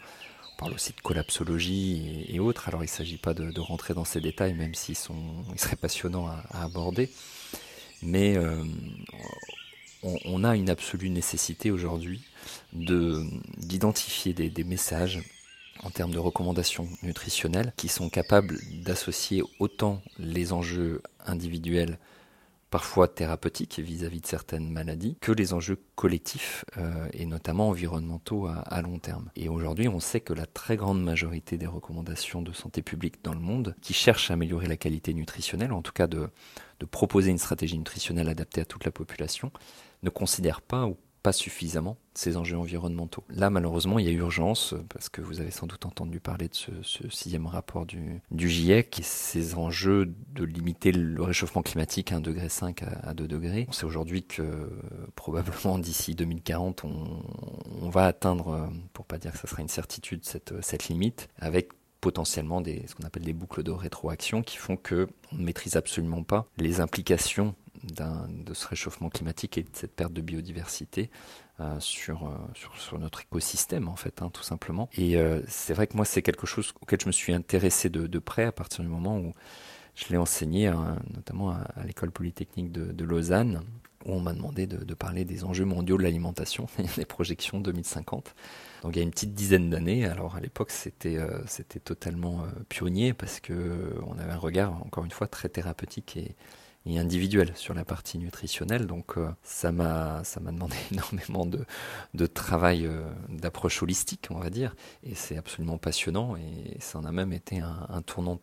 On 0.54 0.56
parle 0.56 0.74
aussi 0.74 0.92
de 0.92 1.00
collapsologie 1.00 2.24
et, 2.28 2.40
autres. 2.40 2.68
Alors 2.68 2.82
il 2.82 2.86
ne 2.86 2.90
s'agit 2.90 3.18
pas 3.18 3.34
de, 3.34 3.60
rentrer 3.60 3.94
dans 3.94 4.04
ces 4.04 4.20
détails, 4.20 4.54
même 4.54 4.74
s'ils 4.74 4.96
sont, 4.96 5.44
ils 5.52 5.60
seraient 5.60 5.76
passionnants 5.76 6.28
à, 6.28 6.62
aborder. 6.62 7.10
Mais 8.02 8.36
euh, 8.36 8.64
on, 10.02 10.44
a 10.44 10.56
une 10.56 10.70
absolue 10.70 11.10
nécessité 11.10 11.70
aujourd'hui 11.70 12.22
de, 12.72 13.24
d'identifier 13.58 14.32
des 14.32 14.64
messages 14.64 15.22
en 15.82 15.90
termes 15.90 16.12
de 16.12 16.18
recommandations 16.18 16.88
nutritionnelles 17.02 17.72
qui 17.76 17.88
sont 17.88 18.08
capables 18.08 18.58
d'associer 18.82 19.42
autant 19.58 20.02
les 20.18 20.52
enjeux 20.52 21.02
individuels 21.26 21.98
parfois 22.72 23.06
thérapeutiques 23.06 23.78
vis-à-vis 23.80 24.22
de 24.22 24.26
certaines 24.26 24.70
maladies, 24.70 25.18
que 25.20 25.30
les 25.30 25.52
enjeux 25.52 25.78
collectifs 25.94 26.64
euh, 26.78 27.06
et 27.12 27.26
notamment 27.26 27.68
environnementaux 27.68 28.46
à, 28.46 28.80
long 28.80 28.98
terme. 28.98 29.30
Et 29.36 29.50
aujourd'hui, 29.50 29.88
on 29.88 30.00
sait 30.00 30.20
que 30.20 30.32
la 30.32 30.46
très 30.46 30.78
grande 30.78 31.04
majorité 31.04 31.58
des 31.58 31.66
recommandations 31.66 32.40
de 32.40 32.50
santé 32.50 32.80
publique 32.80 33.22
dans 33.22 33.34
le 33.34 33.40
monde, 33.40 33.76
qui 33.82 33.92
cherchent 33.92 34.30
à 34.30 34.34
améliorer 34.34 34.68
la 34.68 34.78
qualité 34.78 35.12
nutritionnelle, 35.12 35.70
en 35.70 35.82
tout 35.82 35.92
cas 35.92 36.06
de, 36.06 36.30
de 36.80 36.86
proposer 36.86 37.30
une 37.30 37.36
stratégie 37.36 37.76
nutritionnelle 37.76 38.30
adaptée 38.30 38.62
à 38.62 38.64
toute 38.64 38.86
la 38.86 38.90
population, 38.90 39.52
ne 40.02 40.08
considèrent 40.08 40.62
pas 40.62 40.86
ou 40.86 40.96
pas 41.22 41.32
suffisamment 41.32 41.96
ces 42.14 42.36
enjeux 42.36 42.58
environnementaux. 42.58 43.24
Là, 43.30 43.48
malheureusement, 43.48 43.98
il 43.98 44.06
y 44.06 44.08
a 44.08 44.12
urgence, 44.12 44.74
parce 44.88 45.08
que 45.08 45.20
vous 45.22 45.40
avez 45.40 45.50
sans 45.50 45.66
doute 45.66 45.86
entendu 45.86 46.20
parler 46.20 46.48
de 46.48 46.54
ce, 46.54 46.70
sixième 47.10 47.46
rapport 47.46 47.86
du, 47.86 48.20
GIEC, 48.34 49.00
et 49.00 49.02
ces 49.02 49.54
enjeux 49.54 50.12
de 50.34 50.44
limiter 50.44 50.92
le 50.92 51.22
réchauffement 51.22 51.62
climatique 51.62 52.12
à 52.12 52.18
1,5 52.18 52.22
degré 52.22 52.48
à, 53.02 53.14
2 53.14 53.28
degrés. 53.28 53.66
On 53.68 53.72
sait 53.72 53.86
aujourd'hui 53.86 54.24
que 54.24 54.70
probablement 55.14 55.78
d'ici 55.78 56.14
2040, 56.14 56.84
on, 56.84 57.88
va 57.88 58.06
atteindre, 58.06 58.70
pour 58.92 59.06
pas 59.06 59.18
dire 59.18 59.32
que 59.32 59.38
ça 59.38 59.48
sera 59.48 59.62
une 59.62 59.68
certitude, 59.68 60.24
cette, 60.24 60.54
cette 60.62 60.88
limite, 60.88 61.28
avec 61.38 61.70
potentiellement 62.02 62.60
des, 62.60 62.84
ce 62.88 62.94
qu'on 62.94 63.04
appelle 63.04 63.22
des 63.22 63.32
boucles 63.32 63.62
de 63.62 63.70
rétroaction 63.70 64.42
qui 64.42 64.58
font 64.58 64.76
que 64.76 65.08
on 65.32 65.36
ne 65.36 65.44
maîtrise 65.44 65.76
absolument 65.76 66.24
pas 66.24 66.48
les 66.58 66.80
implications 66.80 67.54
de 67.84 68.54
ce 68.54 68.66
réchauffement 68.66 69.08
climatique 69.08 69.58
et 69.58 69.62
de 69.62 69.68
cette 69.72 69.94
perte 69.94 70.12
de 70.12 70.20
biodiversité 70.20 71.10
euh, 71.60 71.78
sur, 71.80 72.26
euh, 72.26 72.30
sur, 72.54 72.76
sur, 72.80 72.98
notre 72.98 73.20
écosystème 73.20 73.88
en 73.88 73.96
fait, 73.96 74.22
hein, 74.22 74.30
tout 74.32 74.42
simplement. 74.42 74.88
Et 74.94 75.16
euh, 75.16 75.42
c'est 75.48 75.74
vrai 75.74 75.86
que 75.86 75.96
moi 75.96 76.04
c'est 76.04 76.22
quelque 76.22 76.46
chose 76.46 76.72
auquel 76.80 77.00
je 77.00 77.06
me 77.06 77.12
suis 77.12 77.32
intéressé 77.32 77.90
de, 77.90 78.06
de 78.06 78.18
près 78.18 78.44
à 78.44 78.52
partir 78.52 78.82
du 78.82 78.88
moment 78.88 79.18
où 79.18 79.34
je 79.94 80.06
l'ai 80.08 80.16
enseigné, 80.16 80.72
notamment 81.14 81.50
à, 81.50 81.84
l'école 81.84 82.10
polytechnique 82.10 82.72
de, 82.72 82.90
de, 82.90 83.04
Lausanne, 83.04 83.60
où 84.06 84.12
on 84.14 84.20
m'a 84.20 84.32
demandé 84.32 84.66
de, 84.66 84.94
parler 84.94 85.26
des 85.26 85.44
enjeux 85.44 85.66
mondiaux 85.66 85.98
de 85.98 86.02
l'alimentation 86.02 86.66
et 86.78 86.84
des 86.96 87.04
projections 87.04 87.60
2050. 87.60 88.34
Donc 88.82 88.96
il 88.96 88.98
y 88.98 89.00
a 89.00 89.04
une 89.04 89.10
petite 89.10 89.34
dizaine 89.34 89.68
d'années, 89.68 90.06
alors 90.06 90.36
à 90.36 90.40
l'époque 90.40 90.70
c'était 90.70 91.18
c'était 91.46 91.80
totalement 91.80 92.44
pionnier 92.70 93.12
parce 93.12 93.40
que 93.40 93.94
on 94.06 94.18
avait 94.18 94.32
un 94.32 94.38
regard 94.38 94.72
encore 94.82 95.04
une 95.04 95.10
fois 95.10 95.26
très 95.26 95.50
thérapeutique 95.50 96.16
et 96.16 96.34
et 96.86 96.98
individuel 96.98 97.52
sur 97.56 97.74
la 97.74 97.84
partie 97.84 98.18
nutritionnelle. 98.18 98.86
Donc 98.86 99.16
euh, 99.16 99.30
ça 99.42 99.72
m'a 99.72 100.24
ça 100.24 100.40
m'a 100.40 100.52
demandé 100.52 100.76
énormément 100.92 101.46
de, 101.46 101.64
de 102.14 102.26
travail 102.26 102.86
euh, 102.86 103.02
d'approche 103.28 103.82
holistique, 103.82 104.28
on 104.30 104.38
va 104.38 104.50
dire, 104.50 104.74
et 105.02 105.14
c'est 105.14 105.36
absolument 105.36 105.78
passionnant 105.78 106.36
et 106.36 106.76
ça 106.80 106.98
en 106.98 107.04
a 107.04 107.12
même 107.12 107.32
été 107.32 107.60
un, 107.60 108.02
tournant 108.02 108.40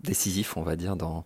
décisif, 0.00 0.56
on 0.56 0.62
va 0.62 0.76
dire, 0.76 0.96
dans 0.96 1.24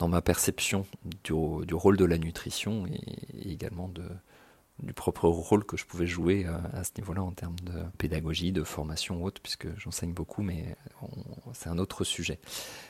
dans 0.00 0.08
ma 0.08 0.20
perception 0.20 0.86
du, 1.22 1.32
du 1.66 1.74
rôle 1.74 1.96
de 1.96 2.04
la 2.04 2.18
nutrition 2.18 2.86
et, 2.86 3.52
également 3.52 3.88
de 3.88 4.04
du 4.82 4.92
propre 4.92 5.28
rôle 5.28 5.64
que 5.64 5.76
je 5.76 5.86
pouvais 5.86 6.06
jouer 6.06 6.46
à, 6.46 6.60
à 6.76 6.82
ce 6.82 6.90
niveau-là 6.98 7.22
en 7.22 7.30
termes 7.30 7.58
de 7.60 7.80
pédagogie, 7.96 8.50
de 8.50 8.64
formation 8.64 9.22
ou 9.22 9.26
autre, 9.26 9.40
puisque 9.40 9.68
j'enseigne 9.78 10.12
beaucoup, 10.12 10.42
mais 10.42 10.76
c'est 11.52 11.68
un 11.68 11.78
autre 11.78 12.02
sujet. 12.02 12.40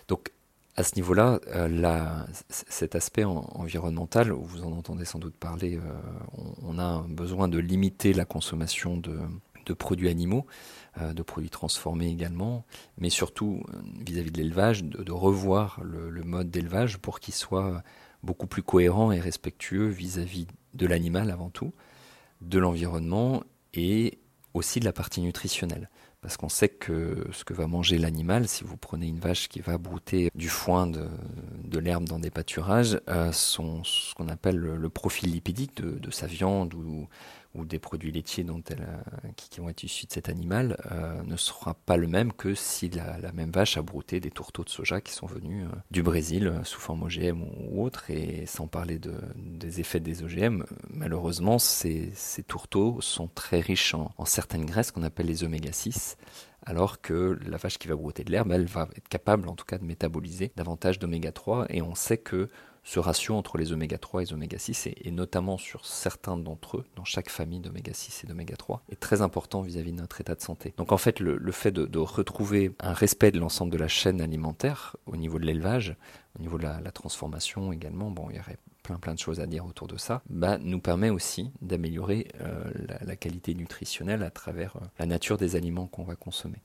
Donc 0.08 0.32
à 0.76 0.82
ce 0.82 0.96
niveau-là, 0.96 1.40
euh, 1.48 2.24
cet 2.48 2.96
aspect 2.96 3.24
environnemental, 3.24 4.32
vous 4.32 4.64
en 4.64 4.72
entendez 4.72 5.04
sans 5.04 5.20
doute 5.20 5.36
parler, 5.36 5.76
euh, 5.76 5.80
on, 6.62 6.78
a 6.78 7.04
besoin 7.08 7.46
de 7.46 7.58
limiter 7.58 8.12
la 8.12 8.24
consommation 8.24 8.96
de, 8.96 9.20
produits 9.74 10.08
animaux, 10.08 10.46
euh, 11.00 11.12
de 11.12 11.22
produits 11.22 11.50
transformés 11.50 12.08
également, 12.08 12.64
mais 12.98 13.08
surtout 13.08 13.62
vis-à-vis 14.04 14.32
de 14.32 14.38
l'élevage, 14.38 14.82
de, 14.84 15.12
revoir 15.12 15.80
le, 15.84 16.10
mode 16.24 16.50
d'élevage 16.50 16.98
pour 16.98 17.20
qu'il 17.20 17.34
soit 17.34 17.82
beaucoup 18.24 18.48
plus 18.48 18.62
cohérent 18.62 19.12
et 19.12 19.20
respectueux 19.20 19.86
vis-à-vis 19.86 20.48
de 20.74 20.86
l'animal 20.86 21.30
avant 21.30 21.50
tout, 21.50 21.72
de 22.40 22.58
l'environnement 22.58 23.44
et 23.74 24.18
aussi 24.54 24.80
de 24.80 24.84
la 24.84 24.92
partie 24.92 25.20
nutritionnelle 25.20 25.88
parce 26.24 26.38
qu'on 26.38 26.48
sait 26.48 26.70
que 26.70 27.26
ce 27.32 27.44
que 27.44 27.52
va 27.52 27.66
manger 27.66 27.98
l'animal, 27.98 28.48
si 28.48 28.64
vous 28.64 28.78
prenez 28.78 29.06
une 29.06 29.18
vache 29.18 29.46
qui 29.50 29.60
va 29.60 29.76
brouter 29.76 30.30
du 30.34 30.48
foin, 30.48 30.86
de, 30.86 31.78
l'herbe 31.78 32.04
dans 32.04 32.18
des 32.18 32.30
pâturages, 32.30 32.98
euh, 33.10 33.30
ce 33.30 34.14
qu'on 34.14 34.28
appelle 34.28 34.56
le, 34.56 34.88
profil 34.88 35.30
lipidique 35.30 35.82
de, 35.82 36.10
sa 36.10 36.26
viande 36.26 36.72
ou, 36.72 37.08
ou 37.54 37.64
des 37.64 37.78
produits 37.78 38.10
laitiers 38.12 38.44
dont 38.44 38.62
elle, 38.68 38.82
euh, 38.82 39.28
qui, 39.36 39.60
vont 39.60 39.68
être 39.68 39.82
issus 39.82 40.06
de 40.06 40.12
cet 40.12 40.28
animal 40.28 40.76
euh, 40.90 41.22
ne 41.22 41.36
sera 41.36 41.74
pas 41.74 41.96
le 41.96 42.06
même 42.06 42.32
que 42.32 42.54
si 42.54 42.88
la, 42.90 43.32
même 43.32 43.50
vache 43.50 43.76
a 43.76 43.82
brouté 43.82 44.20
des 44.20 44.30
tourteaux 44.30 44.64
de 44.64 44.68
soja 44.68 45.00
qui 45.00 45.12
sont 45.12 45.26
venus 45.26 45.64
euh, 45.64 45.76
du 45.90 46.02
Brésil 46.02 46.60
sous 46.64 46.80
forme 46.80 47.04
OGM 47.04 47.42
ou, 47.42 47.84
autre. 47.84 48.10
Et 48.10 48.46
sans 48.46 48.66
parler 48.66 48.98
de, 48.98 49.14
des 49.36 49.80
effets 49.80 50.00
des 50.00 50.22
OGM, 50.22 50.64
malheureusement, 50.90 51.58
ces, 51.58 52.10
ces 52.14 52.42
tourteaux 52.42 53.00
sont 53.00 53.28
très 53.28 53.60
riches 53.60 53.94
en, 53.94 54.12
en 54.18 54.24
certaines 54.24 54.66
graisses 54.66 54.90
qu'on 54.90 55.02
appelle 55.02 55.26
les 55.26 55.44
oméga 55.44 55.72
6 55.72 56.16
alors 56.66 57.02
que 57.02 57.38
la 57.46 57.58
vache 57.58 57.78
qui 57.78 57.88
va 57.88 57.94
brouter 57.94 58.24
de 58.24 58.32
l'herbe, 58.32 58.50
elle 58.52 58.64
va 58.64 58.88
être 58.96 59.08
capable 59.08 59.48
en 59.48 59.54
tout 59.54 59.66
cas 59.66 59.76
de 59.76 59.84
métaboliser 59.84 60.50
davantage 60.56 60.98
d'oméga 60.98 61.30
3 61.30 61.66
et 61.68 61.82
on 61.82 61.94
sait 61.94 62.16
que 62.16 62.48
ce 62.84 63.00
ratio 63.00 63.34
entre 63.34 63.58
les 63.58 63.72
oméga 63.72 63.98
3 63.98 64.22
et 64.22 64.24
les 64.26 64.32
oméga 64.34 64.58
6, 64.58 64.86
et, 64.86 65.10
notamment 65.10 65.56
sur 65.56 65.86
certains 65.86 66.36
d'entre 66.36 66.78
eux, 66.78 66.84
dans 66.96 67.04
chaque 67.04 67.30
famille 67.30 67.60
d'oméga 67.60 67.92
6 67.94 68.24
et 68.24 68.26
d'oméga 68.26 68.56
3, 68.56 68.82
est 68.92 69.00
très 69.00 69.22
important 69.22 69.62
vis-à-vis 69.62 69.92
de 69.92 69.98
notre 69.98 70.20
état 70.20 70.34
de 70.34 70.42
santé. 70.42 70.74
Donc 70.76 70.92
en 70.92 70.98
fait, 70.98 71.18
le, 71.18 71.52
fait 71.52 71.72
de, 71.72 71.98
retrouver 71.98 72.72
un 72.80 72.92
respect 72.92 73.32
de 73.32 73.40
l'ensemble 73.40 73.72
de 73.72 73.78
la 73.78 73.88
chaîne 73.88 74.20
alimentaire 74.20 74.96
au 75.06 75.16
niveau 75.16 75.38
de 75.38 75.46
l'élevage, 75.46 75.96
au 76.38 76.42
niveau 76.42 76.58
de 76.58 76.64
la, 76.64 76.92
transformation 76.92 77.72
également, 77.72 78.10
bon, 78.10 78.28
il 78.30 78.36
y 78.36 78.38
aurait 78.38 78.58
plein 78.82 78.98
plein 78.98 79.14
de 79.14 79.18
choses 79.18 79.40
à 79.40 79.46
dire 79.46 79.64
autour 79.64 79.88
de 79.88 79.96
ça, 79.96 80.22
bah, 80.28 80.58
nous 80.58 80.78
permet 80.78 81.08
aussi 81.08 81.50
d'améliorer 81.62 82.28
euh, 82.42 82.70
la, 83.00 83.16
qualité 83.16 83.54
nutritionnelle 83.54 84.22
à 84.22 84.30
travers 84.30 84.76
euh, 84.76 84.84
la 84.98 85.06
nature 85.06 85.38
des 85.38 85.56
aliments 85.56 85.86
qu'on 85.86 86.04
va 86.04 86.16
consommer. 86.16 86.58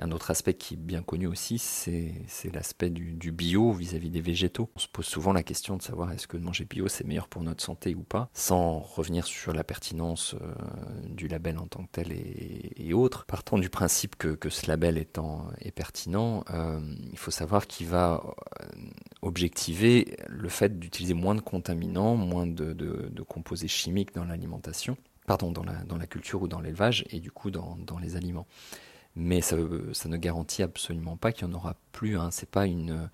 Un 0.00 0.10
autre 0.10 0.32
aspect 0.32 0.54
qui 0.54 0.74
est 0.74 0.76
bien 0.76 1.02
connu 1.02 1.28
aussi, 1.28 1.58
c'est 1.58 2.52
l'aspect 2.52 2.90
du, 2.90 3.30
bio 3.30 3.72
vis-à-vis 3.72 4.10
des 4.10 4.20
végétaux. 4.20 4.68
On 4.74 4.80
se 4.80 4.88
pose 4.88 5.06
souvent 5.06 5.32
la 5.32 5.44
question 5.44 5.76
de 5.76 5.82
savoir 5.82 6.10
est-ce 6.10 6.26
que 6.26 6.36
manger 6.36 6.64
bio 6.64 6.88
c'est 6.88 7.04
meilleur 7.04 7.28
pour 7.28 7.42
notre 7.42 7.62
santé 7.62 7.94
ou 7.94 8.02
pas, 8.02 8.28
sans 8.34 8.80
revenir 8.80 9.24
sur 9.24 9.52
la 9.52 9.62
pertinence 9.62 10.34
euh, 10.34 10.52
du 11.08 11.28
label 11.28 11.58
en 11.58 11.68
tant 11.68 11.84
que 11.84 11.90
tel 11.92 12.12
et, 12.12 12.92
autres. 12.92 13.24
Partant 13.26 13.58
du 13.58 13.70
principe 13.70 14.16
que, 14.16 14.50
ce 14.50 14.66
label 14.66 14.98
est 14.98 15.70
pertinent, 15.72 16.44
euh, 16.50 16.80
il 17.12 17.18
faut 17.18 17.32
savoir 17.32 17.66
qu'il 17.66 17.86
va 17.88 18.22
euh, 18.62 18.66
objectiver 19.22 20.16
le 20.28 20.48
fait 20.48 20.78
d'utiliser 20.78 21.14
moins 21.14 21.34
de 21.34 21.40
contaminants, 21.40 22.16
moins 22.16 22.46
de, 22.46 22.74
composés 23.28 23.68
chimiques 23.68 24.14
dans 24.14 24.24
l'alimentation 24.24 24.96
pardon, 25.26 25.50
dans 25.50 25.64
la, 25.64 26.06
culture 26.06 26.42
ou 26.42 26.48
dans 26.48 26.60
l'élevage 26.60 27.04
et 27.10 27.18
du 27.18 27.30
coup 27.30 27.50
dans 27.50 27.98
les 28.00 28.16
aliments 28.16 28.46
mais 29.16 29.40
ça, 29.40 29.56
ne 29.56 30.16
garantit 30.16 30.62
absolument 30.62 31.16
pas 31.16 31.32
qu'il 31.32 31.46
n'y 31.46 31.54
en 31.54 31.56
aura 31.56 31.76
plus. 31.92 32.18
Hein. 32.18 32.30
C'est 32.30 32.50
pas 32.50 32.66
une, 32.66 33.08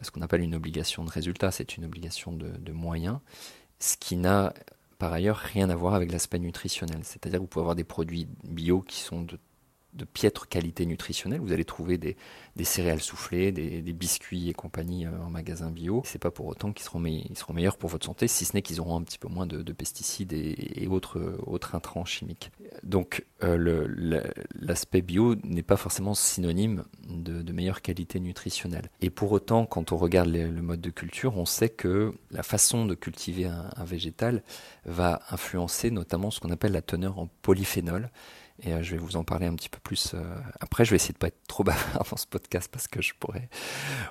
ce 0.00 0.10
qu'on 0.10 0.22
appelle 0.22 0.40
une 0.40 0.54
obligation 0.54 1.04
de 1.04 1.10
résultat, 1.10 1.50
c'est 1.50 1.76
une 1.76 1.84
obligation 1.84 2.32
de, 2.32 2.48
de 2.48 2.72
moyens, 2.72 3.18
ce 3.78 3.96
qui 3.96 4.16
n'a 4.16 4.54
par 4.98 5.12
ailleurs 5.12 5.36
rien 5.36 5.68
à 5.68 5.74
voir 5.74 5.94
avec 5.94 6.12
l'aspect 6.12 6.38
nutritionnel. 6.38 7.00
C'est-à-dire 7.02 7.38
que 7.38 7.42
vous 7.42 7.48
pouvez 7.48 7.62
avoir 7.62 7.74
des 7.74 7.84
produits 7.84 8.28
bio 8.44 8.82
qui 8.82 9.00
sont 9.00 9.22
de 9.22 9.38
de 9.92 10.04
piètre 10.04 10.48
qualité 10.48 10.86
nutritionnelle. 10.86 11.40
Vous 11.40 11.52
allez 11.52 11.64
trouver 11.64 11.98
des, 11.98 12.16
céréales 12.64 13.00
soufflées, 13.00 13.52
des, 13.52 13.92
biscuits 13.92 14.48
et 14.48 14.54
compagnie 14.54 15.06
euh, 15.06 15.10
en 15.22 15.30
magasin 15.30 15.70
bio. 15.70 16.02
C'est 16.04 16.18
pas 16.18 16.30
pour 16.30 16.46
autant 16.46 16.72
qu'ils 16.72 16.84
seront, 16.84 16.98
meilleurs 17.52 17.76
pour 17.76 17.90
votre 17.90 18.06
santé, 18.06 18.26
si 18.26 18.44
ce 18.44 18.54
n'est 18.54 18.62
qu'ils 18.62 18.80
auront 18.80 18.96
un 18.96 19.02
petit 19.02 19.18
peu 19.18 19.28
moins 19.28 19.46
de, 19.46 19.72
pesticides 19.72 20.32
et, 20.32 20.86
autres, 20.88 21.36
autres 21.46 21.74
intrants 21.74 22.04
chimiques. 22.04 22.50
Donc 22.82 23.24
euh, 23.42 24.42
l'aspect 24.54 25.02
bio 25.02 25.34
n'est 25.44 25.62
pas 25.62 25.76
forcément 25.76 26.14
synonyme 26.14 26.84
de, 27.08 27.52
meilleure 27.52 27.82
qualité 27.82 28.18
nutritionnelle. 28.18 28.88
Et 29.02 29.10
pour 29.10 29.32
autant, 29.32 29.66
quand 29.66 29.92
on 29.92 29.98
regarde 29.98 30.30
le 30.30 30.62
mode 30.62 30.80
de 30.80 30.90
culture, 30.90 31.36
on 31.36 31.44
sait 31.44 31.68
que 31.68 32.14
la 32.30 32.42
façon 32.42 32.86
de 32.86 32.94
cultiver 32.94 33.44
un, 33.44 33.68
un 33.76 33.84
végétal 33.84 34.42
va 34.86 35.20
influencer 35.30 35.90
notamment 35.90 36.30
ce 36.30 36.40
qu'on 36.40 36.50
appelle 36.50 36.72
la 36.72 36.82
teneur 36.82 37.18
en 37.18 37.28
polyphénol 37.42 38.10
et 38.60 38.72
euh, 38.72 38.82
je 38.82 38.92
vais 38.92 38.98
vous 38.98 39.16
en 39.16 39.24
parler 39.24 39.46
un 39.46 39.54
petit 39.54 39.68
peu 39.68 39.78
plus 39.82 40.12
euh, 40.14 40.22
après. 40.60 40.84
Je 40.84 40.90
vais 40.90 40.96
essayer 40.96 41.14
de 41.14 41.18
pas 41.18 41.28
être 41.28 41.46
trop 41.48 41.64
bavard 41.64 42.06
dans 42.10 42.16
ce 42.16 42.26
podcast 42.26 42.68
parce 42.70 42.88
que 42.88 43.02
je 43.02 43.12
pourrais 43.18 43.48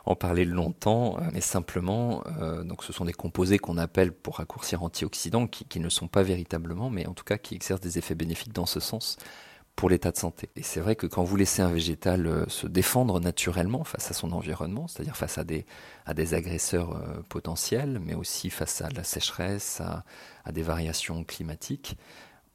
en 0.06 0.16
parler 0.16 0.46
longtemps. 0.46 1.18
Euh, 1.20 1.30
mais 1.34 1.42
simplement, 1.42 2.24
donc 2.64 2.84
ce 2.84 2.94
sont 2.94 3.06
des 3.06 3.14
composés 3.14 3.60
qu'on 3.60 3.78
appelle 3.78 4.12
pour 4.12 4.38
raccourcir 4.38 4.84
antioxydants, 4.84 5.48
qui, 5.48 5.66
qui 5.66 5.80
ne 5.80 5.90
sont 5.90 6.08
pas 6.08 6.24
véritablement, 6.24 6.90
mais 6.90 7.06
en 7.08 7.14
tout 7.14 7.24
cas 7.24 7.38
qui 7.38 7.56
exercent 7.56 7.82
des 7.82 7.98
effets 7.98 8.16
bénéfiques 8.16 8.54
dans 8.54 8.66
ce 8.66 8.80
sens 8.80 9.18
pour 9.76 9.90
l'état 9.90 10.12
de 10.12 10.18
santé. 10.18 10.50
Et 10.56 10.64
c'est 10.64 10.80
vrai 10.80 10.96
que 10.96 11.08
quand 11.08 11.24
vous 11.24 11.36
laissez 11.38 11.62
un 11.62 11.72
végétal 11.72 12.46
se 12.50 12.68
défendre 12.68 13.20
naturellement 13.20 13.84
face 13.84 14.12
à 14.12 14.14
son 14.14 14.32
environnement, 14.32 14.88
c'est-à-dire 14.88 15.16
face 15.16 15.38
à 15.38 15.44
des, 15.44 15.66
agresseurs 16.34 17.02
potentiels, 17.30 18.00
mais 18.04 18.14
aussi 18.14 18.50
face 18.50 18.82
à 18.82 18.90
la 18.90 19.04
sécheresse, 19.04 19.82
à, 19.82 20.52
des 20.52 20.62
variations 20.62 21.24
climatiques, 21.24 21.98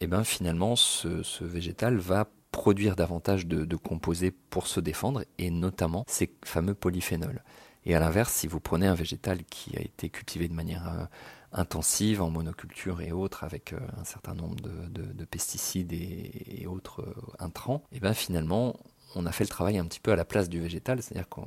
et 0.01 0.05
eh 0.05 0.07
ben 0.09 0.25
finalement 0.25 0.77
ce, 0.77 1.43
végétal 1.43 1.97
va 1.97 2.29
produire 2.53 2.97
davantage 2.97 3.47
de, 3.47 3.77
composés 3.77 4.31
pour 4.31 4.67
se 4.67 4.81
défendre, 4.81 5.25
et 5.39 5.51
notamment 5.51 6.05
ces 6.07 6.35
fameux 6.45 6.75
polyphénols. 6.75 7.43
Et 7.87 7.95
à 7.95 8.01
l'inverse, 8.01 8.33
si 8.33 8.47
vous 8.47 8.61
prenez 8.61 8.87
un 8.87 8.95
végétal 8.95 9.45
qui 9.45 9.77
a 9.77 9.81
été 9.81 10.11
cultivé 10.11 10.49
de 10.49 10.55
manière 10.55 10.89
euh, 10.89 11.05
intensive 11.53 12.21
en 12.21 12.31
monoculture 12.31 13.01
et 13.01 13.13
autres 13.13 13.45
avec 13.45 13.73
euh, 13.73 13.79
un 13.99 14.05
certain 14.05 14.35
nombre 14.35 14.57
de, 14.57 15.25
pesticides 15.25 15.93
et, 15.93 16.67
autres 16.67 17.03
euh, 17.03 17.15
intrants, 17.39 17.83
et 17.93 18.01
bien 18.01 18.13
finalement 18.15 18.77
on 19.17 19.25
a 19.25 19.33
fait 19.33 19.45
le 19.45 19.49
travail 19.49 19.79
un 19.79 19.87
petit 19.87 19.99
peu 19.99 20.13
à 20.13 20.17
la 20.17 20.27
place 20.27 20.49
du 20.49 20.61
végétal, 20.61 21.03
c'est-à-dire 21.03 21.29
qu'on 21.29 21.47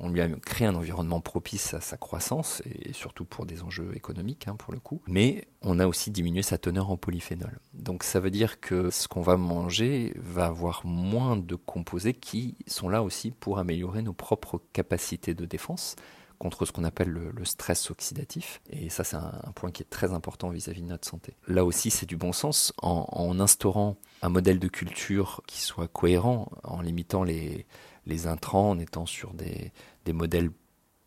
on 0.00 0.08
lui 0.10 0.20
a 0.20 0.28
créé 0.28 0.68
un 0.68 0.74
environnement 0.74 1.20
propice 1.20 1.72
à 1.72 1.80
sa 1.80 1.96
croissance, 1.96 2.62
et 2.66 2.92
surtout 2.92 3.24
pour 3.24 3.46
des 3.46 3.62
enjeux 3.62 3.92
économiques, 3.96 4.46
hein, 4.46 4.56
pour 4.56 4.74
le 4.74 4.78
coup, 4.78 5.00
mais 5.06 5.48
on 5.62 5.78
a 5.80 5.86
aussi 5.86 6.10
diminué 6.10 6.42
sa 6.42 6.58
teneur 6.58 6.90
en 6.90 6.96
polyphénol. 6.98 7.58
Donc 7.72 8.04
ça 8.04 8.20
veut 8.20 8.30
dire 8.30 8.60
que 8.60 8.90
ce 8.90 9.08
qu'on 9.08 9.22
va 9.22 9.38
manger 9.38 10.12
va 10.16 10.46
avoir 10.46 10.84
moins 10.84 11.36
de 11.36 11.54
composés 11.54 12.14
qui 12.14 12.56
sont 12.66 12.90
là 12.90 13.02
aussi 13.02 13.30
pour 13.30 13.58
améliorer 13.58 14.02
nos 14.02 14.12
propres 14.12 14.62
capacités 14.72 15.34
de 15.34 15.46
défense, 15.46 15.96
contre 16.38 16.64
ce 16.64 16.72
qu'on 16.72 16.84
appelle 16.84 17.08
le, 17.08 17.44
stress 17.44 17.90
oxydatif. 17.90 18.60
Et 18.70 18.90
ça, 18.90 19.04
c'est 19.04 19.16
un, 19.16 19.52
point 19.54 19.70
qui 19.70 19.82
est 19.82 19.90
très 19.90 20.12
important 20.12 20.50
vis-à-vis 20.50 20.82
de 20.82 20.86
notre 20.88 21.08
santé. 21.08 21.34
Là 21.46 21.64
aussi, 21.64 21.90
c'est 21.90 22.06
du 22.06 22.16
bon 22.16 22.32
sens 22.32 22.72
en, 22.82 23.40
instaurant 23.40 23.96
un 24.22 24.28
modèle 24.28 24.58
de 24.58 24.68
culture 24.68 25.42
qui 25.46 25.60
soit 25.60 25.88
cohérent, 25.88 26.50
en 26.64 26.80
limitant 26.80 27.24
les, 27.24 27.66
les 28.06 28.26
intrants, 28.26 28.70
en 28.70 28.78
étant 28.78 29.06
sur 29.06 29.34
des, 29.34 29.72
des 30.04 30.12
modèles 30.12 30.50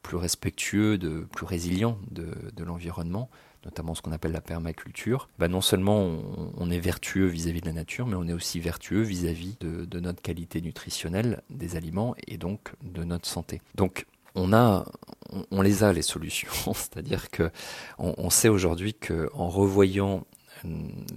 plus 0.01 0.17
respectueux, 0.17 0.97
de, 0.97 1.27
plus 1.31 1.45
résilients 1.45 1.97
de, 2.09 2.33
de 2.55 2.63
l'environnement, 2.63 3.29
notamment 3.65 3.93
ce 3.93 4.01
qu'on 4.01 4.11
appelle 4.11 4.31
la 4.31 4.41
permaculture, 4.41 5.29
bah 5.38 5.47
non 5.47 5.61
seulement 5.61 6.17
on, 6.57 6.71
est 6.71 6.79
vertueux 6.79 7.27
vis-à-vis 7.27 7.61
de 7.61 7.67
la 7.67 7.73
nature, 7.73 8.07
mais 8.07 8.15
on 8.15 8.27
est 8.27 8.33
aussi 8.33 8.59
vertueux 8.59 9.01
vis-à-vis 9.01 9.55
de, 9.59 9.85
de, 9.85 10.00
notre 10.00 10.21
qualité 10.21 10.61
nutritionnelle 10.61 11.43
des 11.50 11.75
aliments 11.75 12.15
et 12.27 12.38
donc 12.38 12.73
de 12.81 13.03
notre 13.03 13.27
santé. 13.27 13.61
Donc 13.75 14.07
on 14.35 15.61
les 15.61 15.83
a 15.83 15.93
les 15.93 16.01
solutions. 16.01 16.51
C'est-à-dire 16.73 17.29
que 17.29 17.51
on, 17.97 18.29
sait 18.29 18.50
aujourd'hui 18.50 18.93
que 18.93 19.29
en 19.33 19.50
revoyant 19.50 20.25
euh, 20.65 20.69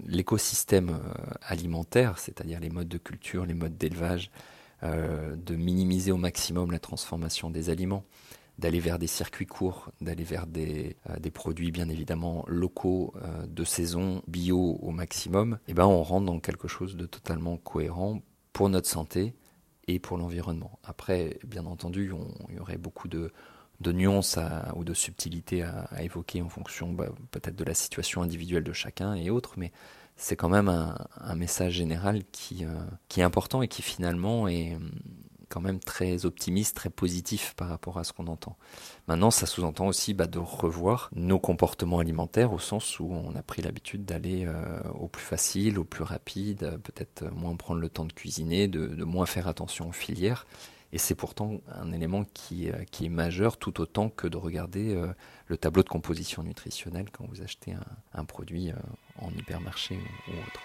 l'écosystème 0.06 0.90
euh, 0.90 1.34
alimentaire, 1.42 2.18
c'est-à-dire 2.18 2.60
les 2.60 2.70
modes 2.70 2.88
de 2.88 2.98
culture, 2.98 3.46
les 3.46 3.54
modes 3.54 3.76
d'élevage, 3.76 4.30
euh, 4.82 5.36
de 5.36 5.56
minimiser 5.56 6.12
au 6.12 6.16
maximum 6.16 6.70
la 6.70 6.78
transformation 6.78 7.50
des 7.50 7.70
aliments, 7.70 8.04
d'aller 8.58 8.80
vers 8.80 8.98
des 8.98 9.06
circuits 9.06 9.46
courts, 9.46 9.90
d'aller 10.00 10.24
vers 10.24 10.46
des, 10.46 10.96
produits 11.32 11.72
bien 11.72 11.88
évidemment 11.88 12.44
locaux, 12.46 13.12
de 13.48 13.64
saison, 13.64 14.22
bio 14.28 14.78
au 14.80 14.90
maximum, 14.90 15.58
et 15.66 15.72
eh 15.72 15.74
ben 15.74 15.86
on 15.86 16.04
rentre 16.04 16.26
dans 16.26 16.38
quelque 16.38 16.68
chose 16.68 16.96
de 16.96 17.06
totalement 17.06 17.56
cohérent 17.56 18.22
pour 18.52 18.68
notre 18.68 18.88
santé 18.88 19.34
et 19.88 19.98
pour 19.98 20.18
l'environnement. 20.18 20.78
Après, 20.84 21.38
bien 21.46 21.66
entendu, 21.66 22.12
il 22.48 22.56
y 22.56 22.58
aurait 22.58 22.78
beaucoup 22.78 23.08
de, 23.08 23.32
nuances 23.84 24.38
ou 24.76 24.84
de 24.84 24.94
subtilités 24.94 25.62
à, 25.62 26.02
évoquer 26.02 26.42
en 26.42 26.48
fonction 26.48 26.92
bah, 26.92 27.08
peut-être 27.30 27.56
de 27.56 27.64
la 27.64 27.74
situation 27.74 28.22
individuelle 28.22 28.64
de 28.64 28.72
chacun 28.72 29.14
et 29.14 29.30
autres, 29.30 29.54
mais 29.56 29.72
c'est 30.16 30.36
quand 30.36 30.48
même 30.48 30.68
un, 30.68 31.34
message 31.34 31.74
général 31.74 32.22
euh, 32.62 32.86
qui 33.08 33.20
est 33.20 33.24
important 33.24 33.62
et 33.62 33.68
qui 33.68 33.82
finalement 33.82 34.48
est, 34.48 34.78
quand 35.54 35.60
même 35.60 35.78
très 35.78 36.26
optimiste, 36.26 36.74
très 36.74 36.90
positif 36.90 37.54
par 37.56 37.68
rapport 37.68 37.96
à 38.00 38.02
ce 38.02 38.12
qu'on 38.12 38.26
entend. 38.26 38.56
Maintenant, 39.06 39.30
ça 39.30 39.46
sous-entend 39.46 39.86
aussi 39.86 40.12
bah, 40.12 40.26
de 40.26 40.40
revoir 40.40 41.10
nos 41.14 41.38
comportements 41.38 42.00
alimentaires 42.00 42.52
au 42.52 42.58
sens 42.58 42.98
où 42.98 43.08
on 43.12 43.36
a 43.36 43.42
pris 43.42 43.62
l'habitude 43.62 44.04
d'aller 44.04 44.46
euh, 44.46 44.80
au 44.98 45.06
plus 45.06 45.22
facile, 45.22 45.78
au 45.78 45.84
plus 45.84 46.02
rapide, 46.02 46.80
peut-être 46.82 47.32
moins 47.32 47.54
prendre 47.54 47.80
le 47.80 47.88
temps 47.88 48.04
de 48.04 48.12
cuisiner, 48.12 48.66
de, 48.66 49.04
moins 49.04 49.26
faire 49.26 49.46
attention 49.46 49.88
aux 49.88 49.92
filières. 49.92 50.44
Et 50.92 50.98
c'est 50.98 51.14
pourtant 51.14 51.60
un 51.68 51.92
élément 51.92 52.24
qui, 52.34 52.68
euh, 52.68 52.84
est 53.00 53.08
majeur 53.08 53.56
tout 53.56 53.80
autant 53.80 54.08
que 54.08 54.26
de 54.26 54.36
regarder 54.36 54.92
euh, 54.92 55.06
le 55.46 55.56
tableau 55.56 55.84
de 55.84 55.88
composition 55.88 56.42
nutritionnelle 56.42 57.10
quand 57.12 57.28
vous 57.28 57.42
achetez 57.42 57.76
un, 58.12 58.24
produit 58.24 58.72
en 59.20 59.30
hypermarché 59.30 59.94
ou 60.26 60.32
autre. 60.32 60.60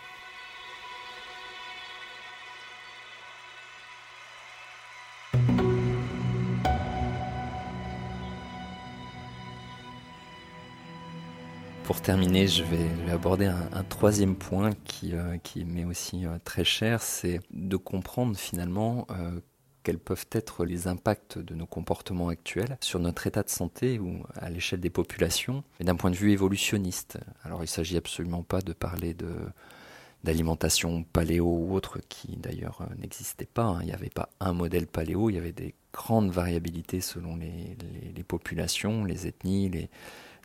Pour 12.00 12.06
terminer, 12.06 12.48
je 12.48 12.64
vais, 12.64 13.12
aborder 13.12 13.48
un, 13.48 13.84
troisième 13.84 14.38
point 14.38 14.70
qui, 14.86 15.14
euh, 15.14 15.36
qui 15.44 15.66
m'est 15.66 15.84
aussi 15.84 16.26
euh, 16.26 16.38
très 16.46 16.64
cher, 16.64 17.02
c'est 17.02 17.42
de 17.52 17.76
comprendre 17.76 18.38
finalement 18.38 19.06
euh, 19.12 19.42
quels 19.84 20.00
peuvent 20.00 20.26
être 20.32 20.64
les 20.64 20.88
impacts 20.88 21.38
de 21.38 21.54
nos 21.56 21.66
comportements 21.66 22.30
actuels 22.30 22.78
sur 22.80 23.02
notre 23.02 23.28
état 23.28 23.44
de 23.44 23.50
santé 23.50 24.00
ou 24.00 24.24
à 24.36 24.50
l'échelle 24.50 24.80
des 24.80 24.90
populations, 24.90 25.66
et 25.82 25.84
d'un 25.84 25.96
point 25.96 26.10
de 26.10 26.16
vue 26.16 26.32
évolutionniste. 26.32 27.20
Alors 27.44 27.60
il 27.60 27.64
ne 27.64 27.68
s'agit 27.68 27.98
absolument 27.98 28.44
pas 28.44 28.62
de 28.62 28.72
parler 28.72 29.14
de 29.14 29.32
d'alimentation 30.24 31.04
paléo 31.04 31.46
ou 31.46 31.74
autre 31.74 32.00
qui 32.10 32.38
d'ailleurs 32.38 32.82
n'existait 32.98 33.46
pas. 33.46 33.64
Hein. 33.64 33.80
Il 33.82 33.88
n'y 33.88 33.94
avait 33.94 34.10
pas 34.10 34.30
un 34.40 34.54
modèle 34.54 34.88
paléo, 34.88 35.30
il 35.30 35.36
y 35.36 35.38
avait 35.38 35.54
des 35.54 35.76
grandes 35.94 36.30
variabilités 36.30 37.00
selon 37.00 37.38
les, 37.38 37.78
les 38.16 38.24
populations, 38.24 39.06
les 39.06 39.28
ethnies, 39.28 39.70
les, 39.70 39.90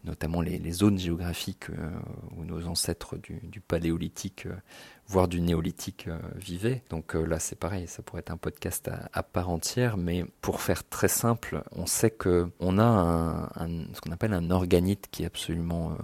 notamment 0.04 0.40
les, 0.40 0.72
zones 0.72 0.98
géographiques 0.98 1.70
euh, 1.70 1.90
où 2.36 2.44
nos 2.44 2.66
ancêtres 2.66 3.16
du, 3.16 3.60
paléolithique, 3.60 4.46
euh, 4.46 4.54
voire 5.06 5.28
du 5.28 5.40
néolithique, 5.40 6.08
euh, 6.08 6.18
vivaient. 6.34 6.82
Donc 6.90 7.14
là, 7.14 7.38
c'est 7.38 7.58
pareil, 7.58 7.86
ça 7.86 8.02
pourrait 8.02 8.20
être 8.20 8.30
un 8.30 8.36
podcast 8.36 8.90
à, 9.12 9.22
part 9.22 9.50
entière, 9.50 9.96
mais 9.96 10.24
pour 10.40 10.60
faire 10.60 10.86
très 10.88 11.08
simple, 11.08 11.62
on 11.72 11.86
sait 11.86 12.10
que 12.10 12.50
on 12.60 12.78
a 12.78 13.48
ce 13.94 14.00
qu'on 14.00 14.12
appelle 14.12 14.34
un 14.34 14.50
organite 14.50 15.08
qui 15.10 15.22
est 15.22 15.26
absolument 15.26 15.96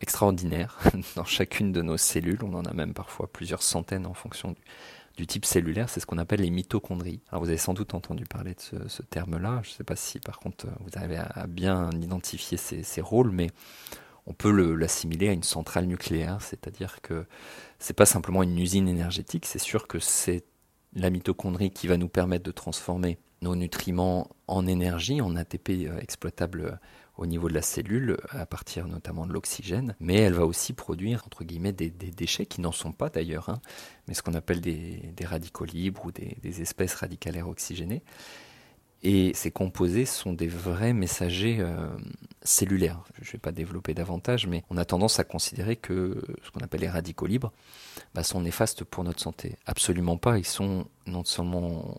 extraordinaire 0.00 0.78
dans 1.16 1.24
chacune 1.24 1.72
de 1.72 1.82
nos 1.82 1.96
cellules. 1.96 2.40
On 2.42 2.54
en 2.54 2.64
a 2.64 2.72
même 2.72 2.94
parfois 2.94 3.30
plusieurs 3.32 3.62
centaines 3.62 4.06
en 4.06 4.14
fonction 4.14 4.52
du, 4.52 4.60
du 5.18 5.26
type 5.26 5.44
cellulaire, 5.44 5.88
c'est 5.88 5.98
ce 5.98 6.06
qu'on 6.06 6.16
appelle 6.16 6.40
les 6.40 6.50
mitochondries. 6.50 7.20
Alors 7.30 7.42
vous 7.42 7.48
avez 7.48 7.58
sans 7.58 7.74
doute 7.74 7.92
entendu 7.92 8.22
parler 8.24 8.54
de 8.54 8.88
ce, 8.88 9.02
terme-là, 9.02 9.60
je 9.64 9.70
ne 9.70 9.74
sais 9.74 9.84
pas 9.84 9.96
si 9.96 10.20
par 10.20 10.38
contre 10.38 10.66
vous 10.78 10.90
arrivez 10.94 11.16
à, 11.18 11.48
bien 11.48 11.90
identifier 11.90 12.56
ces, 12.56 13.00
rôles, 13.00 13.32
mais 13.32 13.48
on 14.26 14.32
peut 14.32 14.52
l'assimiler 14.76 15.28
à 15.28 15.32
une 15.32 15.42
centrale 15.42 15.86
nucléaire, 15.86 16.40
c'est-à-dire 16.40 17.00
que 17.02 17.26
c'est 17.80 17.94
pas 17.94 18.06
simplement 18.06 18.44
une 18.44 18.56
usine 18.60 18.86
énergétique, 18.86 19.44
c'est 19.44 19.58
sûr 19.58 19.88
que 19.88 19.98
c'est 19.98 20.44
la 20.94 21.10
mitochondrie 21.10 21.72
qui 21.72 21.88
va 21.88 21.96
nous 21.96 22.08
permettre 22.08 22.44
de 22.44 22.52
transformer 22.52 23.18
nos 23.42 23.56
nutriments 23.56 24.30
en 24.46 24.68
énergie, 24.68 25.20
en 25.20 25.34
ATP 25.34 25.70
euh, 25.70 25.98
exploitable 25.98 26.78
au 27.18 27.26
niveau 27.26 27.48
de 27.48 27.54
la 27.54 27.62
cellule, 27.62 28.16
à 28.30 28.46
partir 28.46 28.86
notamment 28.86 29.26
de 29.26 29.32
l'oxygène, 29.32 29.96
mais 30.00 30.14
elle 30.14 30.34
va 30.34 30.46
aussi 30.46 30.72
produire, 30.72 31.24
des, 31.40 31.90
déchets 31.90 32.46
qui 32.46 32.60
n'en 32.60 32.72
sont 32.72 32.92
pas 32.92 33.10
d'ailleurs, 33.10 33.48
hein, 33.48 33.60
mais 34.06 34.14
ce 34.14 34.22
qu'on 34.22 34.34
appelle 34.34 34.60
des, 34.60 35.12
radicaux 35.24 35.64
libres 35.64 36.06
ou 36.06 36.12
des, 36.12 36.62
espèces 36.62 36.94
radicalaires 36.94 37.48
oxygénées. 37.48 38.02
Et 39.02 39.32
ces 39.34 39.50
composés 39.50 40.06
sont 40.06 40.32
des 40.32 40.48
vrais 40.48 40.92
messagers 40.92 41.58
euh, 41.60 41.86
cellulaires. 42.42 43.00
Je 43.22 43.28
ne 43.28 43.32
vais 43.32 43.38
pas 43.38 43.52
développer 43.52 43.94
davantage, 43.94 44.46
mais 44.46 44.64
on 44.70 44.76
a 44.76 44.84
tendance 44.84 45.20
à 45.20 45.24
considérer 45.24 45.76
que 45.76 46.20
ce 46.42 46.50
qu'on 46.50 46.60
appelle 46.60 46.80
les 46.80 46.88
radicaux 46.88 47.26
libres 47.26 47.52
bah, 48.14 48.24
sont 48.24 48.40
néfastes 48.40 48.82
pour 48.82 49.04
notre 49.04 49.20
santé. 49.20 49.56
Absolument 49.66 50.16
pas. 50.16 50.38
Ils 50.38 50.46
sont 50.46 50.86
non 51.06 51.24
seulement 51.24 51.94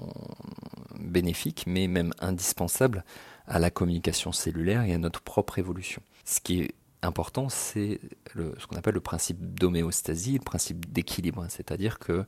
bénéfiques, 0.99 1.63
mais 1.67 1.87
même 1.87 2.13
indispensables 2.19 3.05
à 3.47 3.59
la 3.59 3.71
communication 3.71 4.31
cellulaire 4.33 4.83
et 4.83 4.93
à 4.93 4.97
notre 4.97 5.21
propre 5.21 5.57
évolution. 5.57 6.01
Ce 6.25 6.41
qui 6.41 6.61
est 6.61 6.75
important, 7.01 7.47
c'est 7.47 8.01
ce 8.35 8.67
qu'on 8.67 8.75
appelle 8.75 8.93
le 8.93 8.99
principe 8.99 9.57
d'homéostasie, 9.57 10.33
le 10.33 10.43
principe 10.43 10.91
d'équilibre, 10.91 11.45
c'est-à-dire 11.49 11.97
que 11.97 12.25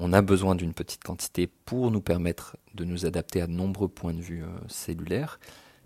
on 0.00 0.14
a 0.14 0.22
besoin 0.22 0.54
d'une 0.54 0.72
petite 0.72 1.04
quantité 1.04 1.46
pour 1.46 1.90
nous 1.90 2.00
permettre 2.00 2.56
de 2.74 2.84
nous 2.84 3.04
adapter 3.04 3.42
à 3.42 3.46
de 3.46 3.52
nombreux 3.52 3.88
points 3.88 4.14
de 4.14 4.20
vue 4.20 4.42
euh, 4.42 4.48
cellulaires, 4.66 5.38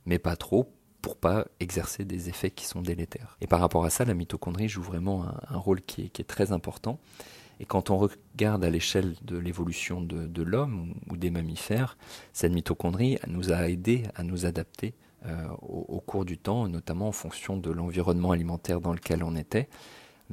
mais 0.06 0.18
pas 0.18 0.36
trop 0.36 0.72
pour 1.02 1.16
pas 1.16 1.46
exercer 1.60 2.04
des 2.04 2.28
effets 2.30 2.50
qui 2.50 2.64
sont 2.64 2.80
délétères. 2.80 3.36
Et 3.42 3.46
par 3.46 3.60
rapport 3.60 3.84
à 3.84 3.90
ça, 3.90 4.06
la 4.06 4.14
mitochondrie 4.14 4.68
joue 4.68 4.82
vraiment 4.82 5.26
un, 5.48 5.58
rôle 5.58 5.82
qui 5.82 6.02
est, 6.02 6.26
très 6.26 6.52
important. 6.52 6.98
Et 7.60 7.66
quand 7.66 7.90
on 7.90 7.98
regarde 7.98 8.64
à 8.64 8.70
l'échelle 8.70 9.14
de 9.22 9.36
l'évolution 9.36 10.00
de, 10.00 10.42
l'homme 10.42 10.94
ou 11.10 11.18
des 11.18 11.30
mammifères, 11.30 11.98
cette 12.32 12.52
mitochondrie 12.52 13.18
nous 13.26 13.52
a 13.52 13.68
aidé 13.68 14.04
à 14.14 14.22
nous 14.22 14.46
adapter 14.46 14.94
euh, 15.26 15.46
au, 15.60 16.00
cours 16.00 16.24
du 16.24 16.38
temps, 16.38 16.68
notamment 16.68 17.08
en 17.08 17.12
fonction 17.12 17.58
de 17.58 17.70
l'environnement 17.70 18.30
alimentaire 18.30 18.80
dans 18.80 18.94
lequel 18.94 19.22
on 19.22 19.36
était, 19.36 19.68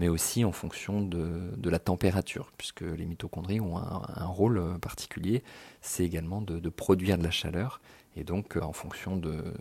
mais 0.02 0.08
aussi 0.08 0.44
en 0.44 0.52
fonction 0.52 1.00
de, 1.04 1.70
la 1.70 1.78
température, 1.78 2.52
puisque 2.58 2.82
les 2.82 3.06
mitochondries 3.06 3.60
ont 3.60 3.78
un, 3.78 4.26
rôle 4.26 4.80
particulier, 4.80 5.44
c'est 5.80 6.04
également 6.04 6.42
de, 6.42 6.70
produire 6.70 7.20
de 7.20 7.24
la 7.24 7.30
chaleur. 7.30 7.82
Et 8.16 8.24
donc, 8.24 8.58
en 8.60 8.74
fonction 8.74 9.16
de, 9.16 9.54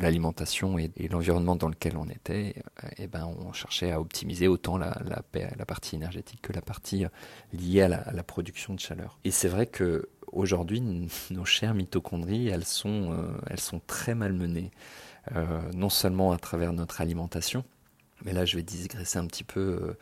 l'alimentation 0.00 0.78
et, 0.78 0.92
et 0.96 1.08
l'environnement 1.08 1.56
dans 1.56 1.68
lequel 1.68 1.96
on 1.96 2.08
était, 2.08 2.54
eh 2.98 3.08
ben, 3.08 3.26
on 3.26 3.52
cherchait 3.52 3.90
à 3.90 4.00
optimiser 4.00 4.46
autant 4.46 4.78
la, 4.78 4.94
partie 5.66 5.96
énergétique 5.96 6.42
que 6.42 6.52
la 6.52 6.62
partie 6.62 7.04
liée 7.52 7.82
à 7.82 7.88
la, 7.88 8.22
production 8.22 8.74
de 8.74 8.80
chaleur. 8.80 9.18
Et 9.24 9.32
c'est 9.32 9.48
vrai 9.48 9.66
que 9.66 10.08
aujourd'hui, 10.30 10.80
nos 11.32 11.44
chères 11.44 11.74
mitochondries, 11.74 12.46
elles 12.46 12.64
sont, 12.64 13.10
euh, 13.10 13.78
très 13.88 14.14
malmenées, 14.14 14.70
euh, 15.34 15.60
non 15.74 15.88
seulement 15.88 16.30
à 16.30 16.38
travers 16.38 16.72
notre 16.72 17.00
alimentation, 17.00 17.64
mais 18.24 18.32
là 18.32 18.44
je 18.44 18.56
vais 18.56 18.62
digresser 18.62 19.18
un 19.18 19.26
petit 19.26 19.44
peu 19.44 19.60
euh, 19.60 19.98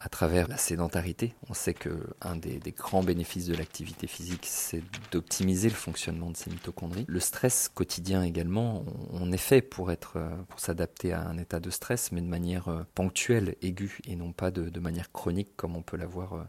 à 0.00 0.08
travers 0.08 0.48
la 0.48 0.56
sédentarité. 0.56 1.34
On 1.48 1.54
sait 1.54 1.74
qu'un 1.74 2.36
des, 2.36 2.58
des 2.58 2.72
grands 2.72 3.02
bénéfices 3.02 3.46
de 3.46 3.54
l'activité 3.54 4.06
physique, 4.06 4.46
c'est 4.46 4.82
d'optimiser 5.12 5.68
le 5.68 5.74
fonctionnement 5.74 6.30
de 6.30 6.36
ces 6.36 6.50
mitochondries. 6.50 7.04
Le 7.06 7.20
stress 7.20 7.68
quotidien 7.68 8.22
également, 8.22 8.84
on, 9.12 9.30
est 9.30 9.36
fait 9.36 9.60
pour, 9.60 9.92
être, 9.92 10.18
pour 10.48 10.58
s'adapter 10.58 11.12
à 11.12 11.20
un 11.20 11.36
état 11.36 11.60
de 11.60 11.68
stress, 11.68 12.12
mais 12.12 12.22
de 12.22 12.26
manière 12.26 12.86
ponctuelle, 12.94 13.56
aiguë, 13.60 13.98
et 14.06 14.16
non 14.16 14.32
pas 14.32 14.50
de 14.50 14.80
manière 14.80 15.12
chronique 15.12 15.54
comme 15.56 15.76
on 15.76 15.82
peut 15.82 15.98
l'avoir 15.98 16.46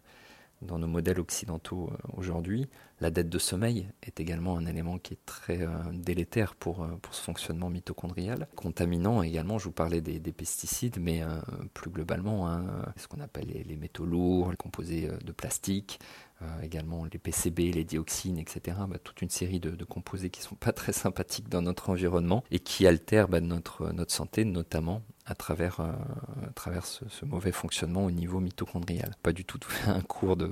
dans 0.61 0.79
nos 0.79 0.87
modèles 0.87 1.19
occidentaux 1.19 1.91
aujourd'hui. 2.15 2.67
La 3.01 3.09
dette 3.09 3.29
de 3.29 3.39
sommeil 3.39 3.89
est 4.03 4.19
également 4.19 4.57
un 4.57 4.67
élément 4.67 4.99
qui 4.99 5.13
est 5.13 5.25
très 5.25 5.63
euh, 5.63 5.69
délétère 5.91 6.53
pour, 6.53 6.83
euh, 6.83 6.87
pour 7.01 7.15
ce 7.15 7.23
fonctionnement 7.23 7.71
mitochondrial. 7.71 8.47
Contaminant 8.55 9.23
également, 9.23 9.57
je 9.57 9.65
vous 9.65 9.71
parlais 9.71 10.01
des, 10.01 10.19
des 10.19 10.31
pesticides, 10.31 10.97
mais 10.99 11.23
euh, 11.23 11.39
plus 11.73 11.89
globalement, 11.89 12.47
hein, 12.47 12.63
ce 12.97 13.07
qu'on 13.07 13.19
appelle 13.19 13.47
les, 13.47 13.75
métaux 13.75 14.05
lourds, 14.05 14.51
les 14.51 14.57
composés 14.57 15.09
de 15.23 15.31
plastique, 15.31 15.99
euh, 16.41 16.61
également 16.63 17.05
les 17.11 17.19
PCB, 17.19 17.71
les 17.71 17.83
dioxines, 17.83 18.39
etc. 18.39 18.77
Bah, 18.87 18.97
toute 19.03 19.21
une 19.21 19.29
série 19.29 19.59
de, 19.59 19.83
composés 19.85 20.29
qui 20.29 20.41
sont 20.41 20.55
pas 20.55 20.71
très 20.71 20.93
sympathiques 20.93 21.49
dans 21.49 21.61
notre 21.61 21.89
environnement 21.89 22.43
et 22.49 22.59
qui 22.59 22.87
altèrent 22.87 23.27
bah, 23.27 23.41
notre, 23.41 23.93
santé, 24.07 24.43
notamment 24.45 25.03
à 25.25 25.35
travers, 25.35 25.79
euh, 25.81 26.81
ce, 26.83 27.25
mauvais 27.25 27.51
fonctionnement 27.51 28.05
au 28.05 28.11
niveau 28.11 28.39
mitochondrial. 28.39 29.15
Pas 29.21 29.33
du 29.33 29.45
tout 29.45 29.59
un 29.87 30.01
cours 30.01 30.35
de, 30.35 30.51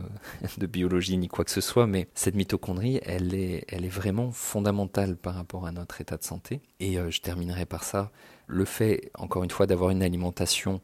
biologie 0.67 1.17
ni 1.17 1.27
quoi 1.27 1.43
que 1.43 1.51
ce 1.51 1.61
soit, 1.61 1.87
mais 1.87 2.07
cette 2.13 2.35
mitochondrie, 2.35 2.99
elle 3.03 3.33
est, 3.33 3.87
vraiment 3.87 4.31
fondamentale 4.31 5.17
par 5.17 5.33
rapport 5.33 5.65
à 5.65 5.71
notre 5.71 6.01
état 6.01 6.17
de 6.17 6.23
santé. 6.23 6.61
Et 6.79 6.99
euh, 6.99 7.09
je 7.09 7.21
terminerai 7.21 7.65
par 7.65 7.83
ça. 7.83 8.11
Le 8.45 8.65
fait, 8.65 9.11
encore 9.15 9.43
une 9.43 9.51
fois, 9.51 9.65
d'avoir 9.65 9.89
une 9.89 10.03
alimentation 10.03 10.81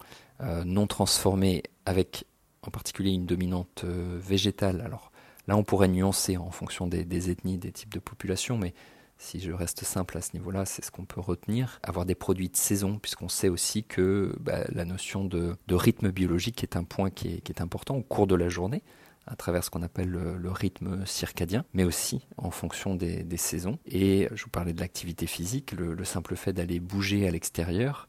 non 0.66 0.86
transformée 0.86 1.64
avec 1.86 2.26
en 2.68 2.72
particulier 2.72 3.12
une 3.12 3.26
dominante 3.26 3.84
euh, 3.84 4.18
végétale. 4.20 4.82
Alors 4.82 5.12
là, 5.48 5.58
on 5.58 5.64
pourrait 5.64 5.88
nuancer 5.88 6.38
en 6.38 6.52
fonction 6.52 6.88
des, 6.88 7.30
ethnies, 7.30 7.58
des 7.58 7.72
types 7.72 7.94
de 7.94 8.00
populations, 8.00 8.58
mais 8.58 8.74
si 9.18 9.40
je 9.40 9.52
reste 9.52 9.84
simple 9.84 10.18
à 10.18 10.22
ce 10.22 10.32
niveau-là, 10.34 10.66
c'est 10.66 10.84
ce 10.84 10.92
qu'on 10.92 11.06
peut 11.06 11.22
retenir. 11.22 11.80
Avoir 11.84 12.06
des 12.06 12.16
produits 12.16 12.50
de 12.50 12.58
saison, 12.58 13.00
puisqu'on 13.00 13.30
sait 13.30 13.50
aussi 13.50 13.84
que 13.84 14.36
bah, 14.40 14.66
la 14.70 14.86
notion 14.86 15.24
de, 15.24 15.56
rythme 15.70 16.12
biologique 16.12 16.64
est 16.64 16.76
un 16.76 16.84
point 16.84 17.10
qui 17.10 17.30
est, 17.30 17.62
important 17.62 17.96
au 17.96 18.02
cours 18.02 18.28
de 18.28 18.36
la 18.36 18.50
journée 18.50 18.84
à 19.28 19.36
travers 19.36 19.64
ce 19.64 19.72
qu'on 19.72 19.82
appelle 19.82 20.10
le, 20.10 20.52
rythme 20.52 21.04
circadien, 21.06 21.66
mais 21.74 21.84
aussi 21.84 22.28
en 22.38 22.52
fonction 22.52 22.94
des, 22.94 23.38
saisons. 23.38 23.80
Et 23.86 24.28
je 24.34 24.44
vous 24.44 24.50
parlais 24.52 24.74
de 24.74 24.80
l'activité 24.80 25.26
physique, 25.26 25.72
le 25.72 26.06
simple 26.06 26.36
fait 26.36 26.54
d'aller 26.54 26.80
bouger 26.80 27.28
à 27.28 27.32
l'extérieur, 27.32 28.08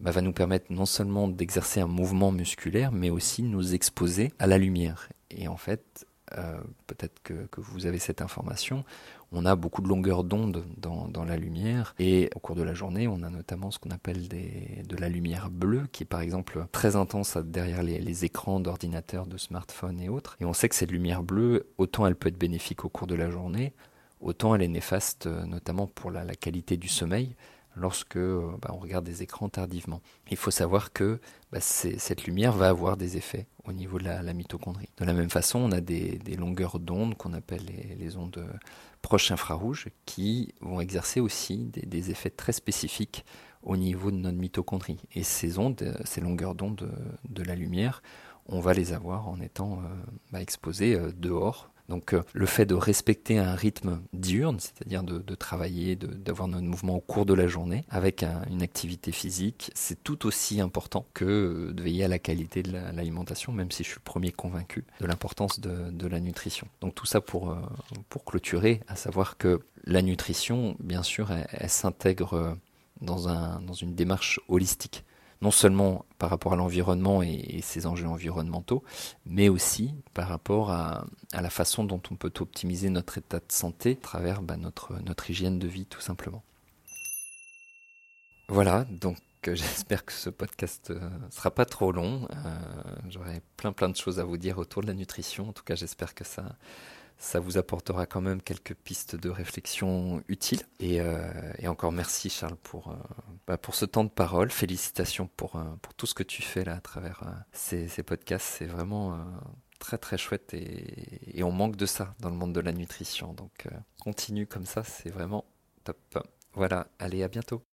bah, 0.00 0.10
va 0.10 0.20
nous 0.20 0.32
permettre 0.32 0.72
non 0.72 0.86
seulement 0.86 1.28
d'exercer 1.28 1.80
un 1.80 1.86
mouvement 1.86 2.32
musculaire, 2.32 2.92
mais 2.92 3.10
aussi 3.10 3.42
de 3.42 3.48
nous 3.48 3.74
exposer 3.74 4.32
à 4.38 4.46
la 4.46 4.58
lumière. 4.58 5.08
Et 5.30 5.48
en 5.48 5.56
fait, 5.56 6.06
euh, 6.36 6.60
peut-être 6.86 7.22
que, 7.22 7.46
que, 7.46 7.60
vous 7.60 7.86
avez 7.86 7.98
cette 7.98 8.20
information, 8.20 8.84
on 9.32 9.44
a 9.46 9.56
beaucoup 9.56 9.82
de 9.82 9.88
longueur 9.88 10.24
d'onde 10.24 10.64
dans, 10.76 11.08
dans, 11.08 11.24
la 11.24 11.36
lumière 11.36 11.94
et 11.98 12.30
au 12.34 12.38
cours 12.38 12.54
de 12.54 12.62
la 12.62 12.74
journée, 12.74 13.08
on 13.08 13.22
a 13.22 13.30
notamment 13.30 13.70
ce 13.70 13.78
qu'on 13.78 13.90
appelle 13.90 14.28
de 14.28 14.96
la 14.96 15.08
lumière 15.08 15.50
bleue 15.50 15.86
qui 15.90 16.02
est 16.02 16.06
par 16.06 16.20
exemple 16.20 16.66
très 16.72 16.96
intense 16.96 17.36
derrière 17.36 17.82
les, 17.82 18.24
écrans 18.24 18.60
d'ordinateurs, 18.60 19.26
de 19.26 19.38
smartphones 19.38 20.00
et 20.00 20.08
autres. 20.08 20.36
Et 20.40 20.44
on 20.44 20.52
sait 20.52 20.68
que 20.68 20.74
cette 20.74 20.90
lumière 20.90 21.22
bleue, 21.22 21.66
autant 21.78 22.06
elle 22.06 22.16
peut 22.16 22.28
être 22.28 22.38
bénéfique 22.38 22.84
au 22.84 22.88
cours 22.88 23.06
de 23.06 23.14
la 23.14 23.30
journée, 23.30 23.72
autant 24.20 24.54
elle 24.54 24.62
est 24.62 24.68
néfaste 24.68 25.26
notamment 25.26 25.86
pour 25.86 26.10
la 26.10 26.34
qualité 26.34 26.76
du 26.76 26.88
sommeil 26.88 27.36
lorsque 27.76 28.18
bah, 28.18 28.70
on 28.72 28.78
regarde 28.78 29.04
des 29.04 29.22
écrans 29.22 29.48
tardivement. 29.48 30.00
Il 30.30 30.36
faut 30.36 30.50
savoir 30.50 30.92
que 30.92 31.20
bah, 31.52 31.60
cette 31.60 32.24
lumière 32.24 32.52
va 32.52 32.68
avoir 32.68 32.96
des 32.96 33.16
effets 33.16 33.46
au 33.64 33.72
niveau 33.72 33.98
de 33.98 34.04
la, 34.04 34.32
mitochondrie. 34.32 34.88
De 34.98 35.04
la 35.04 35.12
même 35.12 35.30
façon, 35.30 35.58
on 35.58 35.72
a 35.72 35.80
des, 35.80 36.18
longueurs 36.38 36.78
d'onde 36.78 37.16
qu'on 37.16 37.34
appelle 37.34 37.62
les, 37.98 38.16
ondes 38.16 38.44
proches 39.02 39.30
infrarouges 39.30 39.88
qui 40.06 40.54
vont 40.60 40.80
exercer 40.80 41.20
aussi 41.20 41.66
des, 41.66 42.10
effets 42.10 42.30
très 42.30 42.52
spécifiques 42.52 43.24
au 43.62 43.76
niveau 43.76 44.10
de 44.10 44.16
notre 44.16 44.38
mitochondrie. 44.38 45.00
Et 45.14 45.22
ces 45.22 45.58
ondes, 45.58 45.96
ces 46.04 46.20
longueurs 46.20 46.54
d'onde 46.54 46.76
de, 46.76 46.90
de, 47.28 47.42
la 47.42 47.54
lumière, 47.54 48.02
on 48.46 48.60
va 48.60 48.72
les 48.72 48.92
avoir 48.92 49.28
en 49.28 49.40
étant 49.40 49.80
euh, 49.80 49.88
bah, 50.32 50.40
exposés 50.40 50.94
euh, 50.94 51.12
dehors 51.14 51.70
donc 51.88 52.12
euh, 52.12 52.22
le 52.34 52.46
fait 52.46 52.66
de 52.66 52.74
respecter 52.74 53.38
un 53.38 53.54
rythme 53.54 54.00
diurne, 54.12 54.60
c'est-à-dire 54.60 55.02
de, 55.02 55.18
de, 55.18 55.34
travailler, 55.34 55.96
d'avoir 55.96 56.48
notre 56.48 56.64
mouvement 56.64 56.96
au 56.96 57.00
cours 57.00 57.24
de 57.24 57.34
la 57.34 57.46
journée 57.46 57.84
avec 57.88 58.22
un, 58.22 58.42
une 58.50 58.62
activité 58.62 59.10
physique, 59.10 59.70
c'est 59.74 60.02
tout 60.04 60.26
aussi 60.26 60.60
important 60.60 61.06
que 61.14 61.24
euh, 61.24 61.72
de 61.72 61.82
veiller 61.82 62.04
à 62.04 62.08
la 62.08 62.18
qualité 62.18 62.62
de 62.62 62.72
l'alimentation, 62.72 63.52
la, 63.52 63.58
même 63.58 63.70
si 63.70 63.84
je 63.84 63.88
suis 63.88 63.98
le 63.98 64.04
premier 64.04 64.32
convaincu 64.32 64.84
de 65.00 65.06
l'importance 65.06 65.60
de, 65.60 66.06
la 66.08 66.20
nutrition. 66.20 66.66
Donc 66.80 66.94
tout 66.94 67.04
ça 67.06 67.20
pour, 67.20 67.50
euh, 67.50 67.56
pour 68.08 68.24
clôturer, 68.24 68.80
à 68.88 68.96
savoir 68.96 69.36
que 69.36 69.60
la 69.84 70.00
nutrition, 70.00 70.74
bien 70.80 71.02
sûr, 71.02 71.30
elle, 71.30 71.46
elle 71.50 71.68
s'intègre 71.68 72.56
dans, 73.02 73.28
un, 73.28 73.60
dans 73.60 73.74
une 73.74 73.94
démarche 73.94 74.40
holistique 74.48 75.04
non 75.40 75.50
seulement 75.50 76.04
par 76.18 76.30
rapport 76.30 76.52
à 76.52 76.56
l'environnement 76.56 77.22
et, 77.22 77.60
ses 77.62 77.86
enjeux 77.86 78.08
environnementaux, 78.08 78.82
mais 79.26 79.48
aussi 79.48 79.94
par 80.14 80.28
rapport 80.28 80.70
à, 80.70 81.06
la 81.32 81.50
façon 81.50 81.84
dont 81.84 82.00
on 82.10 82.16
peut 82.16 82.32
optimiser 82.40 82.90
notre 82.90 83.18
état 83.18 83.38
de 83.38 83.44
santé 83.52 83.92
à 83.92 84.02
travers 84.02 84.42
bah, 84.42 84.56
notre, 84.56 85.30
hygiène 85.30 85.58
de 85.58 85.68
vie 85.68 85.86
tout 85.86 86.00
simplement. 86.00 86.42
Voilà, 88.48 88.84
donc 88.90 89.18
euh, 89.46 89.54
j'espère 89.54 90.04
que 90.04 90.12
ce 90.12 90.30
podcast 90.30 90.90
euh, 90.90 91.08
sera 91.30 91.50
pas 91.50 91.66
trop 91.66 91.92
long. 91.92 92.26
Euh, 92.30 92.58
J'aurai 93.08 93.42
plein 93.56 93.72
plein 93.72 93.88
de 93.88 93.96
choses 93.96 94.18
à 94.18 94.24
vous 94.24 94.38
dire 94.38 94.58
autour 94.58 94.82
de 94.82 94.86
la 94.86 94.94
nutrition. 94.94 95.50
En 95.50 95.52
tout 95.52 95.64
cas, 95.64 95.74
j'espère 95.74 96.14
que 96.14 96.24
ça 96.24 96.56
ça 97.18 97.40
vous 97.40 97.58
apportera 97.58 98.06
quand 98.06 98.20
même 98.20 98.40
quelques 98.40 98.74
pistes 98.74 99.16
de 99.16 99.28
réflexion 99.28 100.22
utiles. 100.28 100.62
Et, 100.78 101.00
euh, 101.00 101.52
et 101.58 101.66
encore 101.66 101.90
merci 101.90 102.30
Charles 102.30 102.56
pour, 102.56 102.88
euh, 102.88 102.96
bah 103.46 103.58
pour 103.58 103.74
ce 103.74 103.84
temps 103.84 104.04
de 104.04 104.08
parole. 104.08 104.50
Félicitations 104.50 105.28
pour, 105.36 105.56
euh, 105.56 105.64
pour 105.82 105.94
tout 105.94 106.06
ce 106.06 106.14
que 106.14 106.22
tu 106.22 106.42
fais 106.42 106.64
là 106.64 106.76
à 106.76 106.80
travers 106.80 107.22
ces, 107.52 107.88
ces, 107.88 108.04
podcasts. 108.04 108.46
C'est 108.46 108.66
vraiment 108.66 109.18
très 109.80 109.98
très 109.98 110.16
chouette 110.16 110.54
et, 110.54 111.38
et, 111.38 111.42
on 111.42 111.50
manque 111.50 111.76
de 111.76 111.86
ça 111.86 112.14
dans 112.20 112.30
le 112.30 112.36
monde 112.36 112.52
de 112.52 112.60
la 112.60 112.72
nutrition. 112.72 113.32
Donc 113.32 113.66
continue 114.00 114.46
comme 114.46 114.66
ça, 114.66 114.84
c'est 114.84 115.10
vraiment 115.10 115.44
top. 115.82 115.98
Voilà, 116.54 116.86
allez 117.00 117.24
à 117.24 117.28
bientôt. 117.28 117.64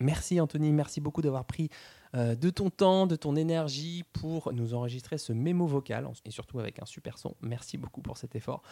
Merci 0.00 0.38
Anthony, 0.40 0.72
merci 0.72 1.00
beaucoup 1.00 1.22
d'avoir 1.22 1.46
pris 1.46 1.70
de 2.16 2.50
ton 2.50 2.70
temps, 2.70 3.06
de 3.06 3.16
ton 3.16 3.36
énergie 3.36 4.02
pour 4.12 4.52
nous 4.52 4.74
enregistrer 4.74 5.18
ce 5.18 5.32
mémo 5.32 5.66
vocal 5.66 6.08
et 6.24 6.30
surtout 6.30 6.58
avec 6.58 6.80
un 6.80 6.86
super 6.86 7.18
son. 7.18 7.34
Merci 7.42 7.76
beaucoup 7.76 8.00
pour 8.00 8.16
cet 8.16 8.34
effort. 8.34 8.62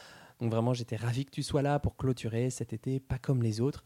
Donc 0.40 0.50
vraiment, 0.50 0.74
j'étais 0.74 0.96
ravi 0.96 1.24
que 1.24 1.30
tu 1.30 1.42
sois 1.42 1.62
là 1.62 1.78
pour 1.78 1.96
clôturer 1.96 2.50
cet 2.50 2.72
été 2.72 3.00
pas 3.00 3.18
comme 3.18 3.42
les 3.42 3.61
autres. 3.61 3.85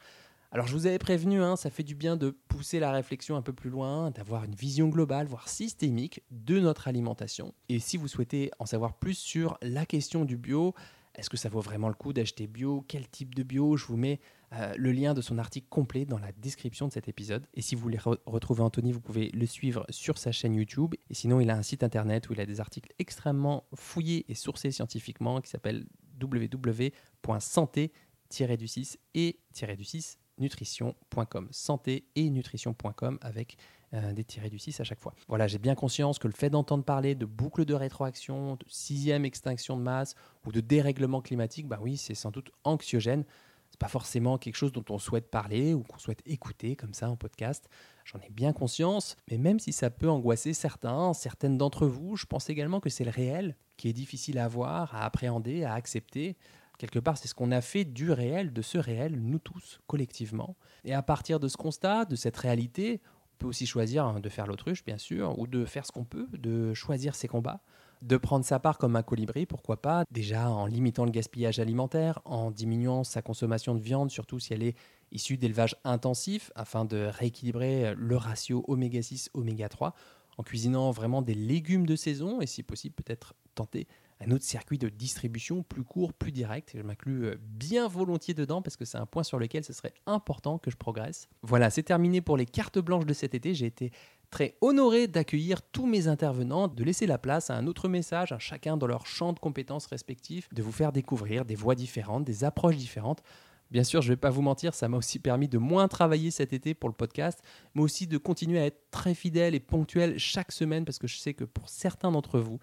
Alors 0.51 0.66
je 0.66 0.73
vous 0.73 0.87
avais 0.87 0.99
prévenu, 0.99 1.42
hein, 1.42 1.57
ça 1.57 1.68
fait 1.68 1.83
du 1.83 1.94
bien 1.94 2.16
de 2.16 2.31
pousser 2.31 2.81
la 2.81 2.90
réflexion 2.90 3.37
un 3.37 3.42
peu 3.42 3.53
plus 3.53 3.68
loin, 3.68 4.11
d'avoir 4.11 4.44
une 4.44 4.55
vision 4.55 4.88
globale, 4.88 5.27
voire 5.27 5.47
systémique 5.47 6.23
de 6.31 6.59
notre 6.59 6.88
alimentation. 6.88 7.53
Et 7.68 7.81
si 7.81 7.99
vous 7.99 8.09
souhaitez 8.09 8.51
en 8.59 8.64
savoir 8.64 8.94
plus 8.94 9.18
sur 9.18 9.59
la 9.61 9.85
question 9.85 10.25
du 10.25 10.38
bio, 10.38 10.75
est-ce 11.18 11.28
que 11.28 11.37
ça 11.37 11.48
vaut 11.48 11.61
vraiment 11.61 11.88
le 11.88 11.94
coup 11.94 12.12
d'acheter 12.12 12.46
bio? 12.46 12.85
Quel 12.87 13.09
type 13.09 13.35
de 13.35 13.42
bio? 13.42 13.76
Je 13.76 13.85
vous 13.87 13.96
mets 13.96 14.20
euh, 14.52 14.72
le 14.76 14.92
lien 14.92 15.14
de 15.14 15.20
son 15.20 15.38
article 15.38 15.66
complet 15.68 16.04
dans 16.04 16.18
la 16.18 16.31
description 16.31 16.87
de 16.87 16.92
cet 16.92 17.09
épisode. 17.09 17.44
Et 17.54 17.61
si 17.61 17.74
vous 17.74 17.83
voulez 17.83 17.98
re 17.98 18.18
retrouver 18.24 18.62
Anthony, 18.62 18.92
vous 18.92 19.00
pouvez 19.00 19.31
le 19.31 19.44
suivre 19.44 19.85
sur 19.90 20.16
sa 20.16 20.31
chaîne 20.31 20.54
YouTube. 20.54 20.94
Et 21.11 21.14
sinon, 21.14 21.40
il 21.40 21.50
a 21.50 21.57
un 21.57 21.62
site 21.62 21.83
internet 21.83 22.28
où 22.28 22.35
il 22.35 22.40
a 22.40 22.46
des 22.46 22.61
articles 22.61 22.92
extrêmement 23.00 23.64
fouillés 23.74 24.26
et 24.28 24.35
sourcés 24.35 24.70
scientifiquement 24.70 25.40
qui 25.40 25.50
s'appelle 25.50 25.87
www.santé-du6 26.20 28.96
et-du6 29.14 30.18
nutrition.com 30.38 31.48
santé 31.50 32.07
et 32.14 32.31
nutrition.com 32.31 33.18
avec 33.22 33.57
euh, 33.94 34.12
des 34.12 34.24
tirés 34.24 34.51
du 34.51 34.59
6 34.59 34.81
à 34.81 34.85
chaque 34.85 35.01
fois. 35.01 35.14
Voilà, 35.29 35.46
j'ai 35.46 35.59
bien 35.59 35.74
conscience 35.74 36.18
que 36.18 36.29
le 36.29 36.35
fait 36.35 36.51
d'entendre 36.51 36.85
parler 36.85 37.14
de 37.14 37.24
boucles 37.24 37.64
de 37.64 37.74
rétroaction, 37.74 38.57
de 38.57 38.64
sixième 38.68 39.24
extinction 39.24 39.77
de 39.77 39.83
masse 39.83 40.14
ou 40.46 40.53
de 40.53 40.61
dérèglement 40.61 41.22
climatique, 41.22 41.66
bah 41.66 41.79
oui, 41.81 41.96
c'est 41.96 42.14
sans 42.14 42.31
doute 42.31 42.51
anxiogène. 42.64 43.24
C'est 43.70 43.81
pas 43.81 43.88
forcément 43.88 44.38
quelque 44.38 44.57
chose 44.57 44.72
dont 44.72 44.85
on 44.90 44.98
souhaite 44.98 45.31
parler 45.31 45.74
ou 45.74 45.83
qu'on 45.83 45.98
souhaite 45.98 46.22
écouter 46.27 46.77
comme 46.77 46.94
ça 46.94 47.11
en 47.11 47.16
podcast. 47.16 47.68
J'en 48.05 48.18
ai 48.20 48.31
bien 48.31 48.53
conscience, 48.53 49.16
mais 49.31 49.38
même 49.38 49.59
si 49.59 49.72
ça 49.72 49.90
peut 49.90 50.09
angoisser 50.09 50.55
certains, 50.55 51.12
certaines 51.12 51.59
d'entre 51.59 51.87
vous, 51.87 52.16
je 52.16 52.27
pense 52.27 52.48
également 52.51 52.81
que 52.81 52.90
c'est 52.90 53.05
le 53.05 53.11
réel 53.11 53.57
qui 53.77 53.88
est 53.88 53.92
difficile 53.92 54.38
à 54.38 54.48
voir, 54.48 54.94
à 54.94 55.05
appréhender, 55.05 55.64
à 55.64 55.74
accepter. 55.74 56.37
Quelque 56.79 56.98
part, 56.98 57.18
c'est 57.18 57.29
ce 57.29 57.35
qu'on 57.35 57.51
a 57.51 57.61
fait 57.61 57.85
du 57.85 58.11
réel, 58.11 58.53
de 58.53 58.62
ce 58.62 58.79
réel, 58.79 59.18
nous 59.20 59.38
tous, 59.38 59.81
collectivement. 59.87 60.57
Et 60.85 60.94
à 60.94 61.03
partir 61.03 61.40
de 61.40 61.48
ce 61.48 61.57
constat, 61.57 62.05
de 62.05 62.16
cette 62.16 62.37
réalité, 62.37 63.01
peut 63.38 63.46
aussi 63.46 63.66
choisir 63.66 64.05
hein, 64.05 64.20
de 64.20 64.29
faire 64.29 64.46
l'autruche, 64.46 64.85
bien 64.85 64.98
sûr, 64.98 65.38
ou 65.38 65.46
de 65.46 65.64
faire 65.64 65.87
ce 65.87 65.92
qu'on 65.92 66.05
peut, 66.05 66.27
de 66.33 66.74
choisir 66.74 67.14
ses 67.14 67.29
combats 67.29 67.61
de 68.03 68.16
prendre 68.16 68.44
sa 68.44 68.59
part 68.59 68.79
comme 68.79 68.96
un 68.96 69.03
colibri, 69.03 69.46
pourquoi 69.46 69.81
pas, 69.81 70.05
déjà 70.11 70.51
en 70.51 70.66
limitant 70.66 71.05
le 71.05 71.11
gaspillage 71.11 71.59
alimentaire, 71.59 72.20
en 72.24 72.51
diminuant 72.51 73.05
sa 73.05 73.22
consommation 73.22 73.74
de 73.74 73.81
viande, 73.81 74.11
surtout 74.11 74.38
si 74.38 74.55
elle 74.55 74.62
est 74.62 74.77
issue 75.11 75.37
d'élevage 75.37 75.77
intensif, 75.85 76.53
afin 76.55 76.85
de 76.85 77.09
rééquilibrer 77.11 77.94
le 77.96 78.16
ratio 78.16 78.64
oméga 78.68 79.03
6, 79.03 79.31
oméga 79.35 79.68
3, 79.68 79.94
en 80.37 80.42
cuisinant 80.42 80.90
vraiment 80.90 81.22
des 81.22 81.35
légumes 81.35 81.87
de 81.87 81.96
saison 81.96 82.40
et 82.40 82.46
si 82.46 82.62
possible 82.62 82.94
peut-être 82.94 83.35
tenter 83.55 83.88
un 84.20 84.31
autre 84.31 84.44
circuit 84.44 84.78
de 84.78 84.88
distribution 84.88 85.62
plus 85.62 85.85
court, 85.85 86.12
plus 86.12 86.33
direct. 86.33 86.72
Je 86.74 86.83
m'inclus 86.83 87.26
euh, 87.26 87.37
bien 87.40 87.87
volontiers 87.87 88.35
dedans 88.35 88.62
parce 88.62 88.76
que 88.76 88.85
c'est 88.85 88.98
un 88.98 89.07
point 89.07 89.22
sur 89.22 89.38
lequel 89.38 89.64
ce 89.64 89.72
serait 89.72 89.94
important 90.07 90.59
que 90.59 90.70
je 90.70 90.76
progresse. 90.76 91.28
Voilà, 91.42 91.70
c'est 91.70 91.85
terminé 91.85 92.20
pour 92.20 92.37
les 92.37 92.46
cartes 92.46 92.78
blanches 92.78 93.07
de 93.07 93.14
cet 93.14 93.35
été. 93.35 93.54
J'ai 93.54 93.66
été 93.66 93.92
très 94.31 94.57
honoré 94.61 95.07
d'accueillir 95.07 95.62
tous 95.62 95.87
mes 95.87 96.09
intervenants, 96.09 96.68
de 96.68 96.85
laisser 96.85 97.07
la 97.07 97.18
place 97.18 97.50
à 97.50 97.57
un 97.57 97.66
autre 97.66 97.88
message, 97.88 98.33
à 98.33 98.38
chacun 98.38 98.76
dans 98.76 98.87
leur 98.87 99.07
champ 99.07 99.33
de 99.33 99.38
compétences 99.38 99.87
respectifs, 99.87 100.48
de 100.52 100.62
vous 100.62 100.72
faire 100.72 100.92
découvrir 100.92 101.44
des 101.44 101.54
voix 101.54 101.74
différentes, 101.74 102.24
des 102.24 102.44
approches 102.44 102.76
différentes. 102.76 103.22
Bien 103.70 103.85
sûr, 103.85 104.00
je 104.00 104.09
ne 104.09 104.12
vais 104.12 104.20
pas 104.20 104.31
vous 104.31 104.40
mentir, 104.40 104.74
ça 104.74 104.88
m'a 104.88 104.96
aussi 104.96 105.18
permis 105.18 105.46
de 105.46 105.59
moins 105.59 105.88
travailler 105.88 106.31
cet 106.31 106.54
été 106.54 106.72
pour 106.72 106.88
le 106.88 106.94
podcast, 106.94 107.42
mais 107.74 107.83
aussi 107.83 108.07
de 108.07 108.16
continuer 108.16 108.59
à 108.59 108.66
être 108.66 108.90
très 108.90 109.14
fidèle 109.14 109.54
et 109.54 109.61
ponctuel 109.61 110.18
chaque 110.18 110.52
semaine 110.52 110.87
parce 110.87 110.98
que 110.98 111.07
je 111.07 111.18
sais 111.18 111.35
que 111.35 111.44
pour 111.44 111.68
certains 111.68 112.11
d'entre 112.11 112.40
vous, 112.40 112.59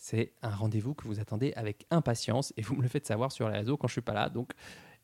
c'est 0.00 0.32
un 0.40 0.48
rendez-vous 0.48 0.94
que 0.94 1.06
vous 1.06 1.20
attendez 1.20 1.52
avec 1.56 1.86
impatience 1.90 2.54
et 2.56 2.62
vous 2.62 2.74
me 2.74 2.80
le 2.80 2.88
faites 2.88 3.06
savoir 3.06 3.30
sur 3.30 3.50
les 3.50 3.58
réseaux 3.58 3.76
quand 3.76 3.86
je 3.86 3.92
suis 3.92 4.00
pas 4.00 4.14
là. 4.14 4.30
Donc, 4.30 4.52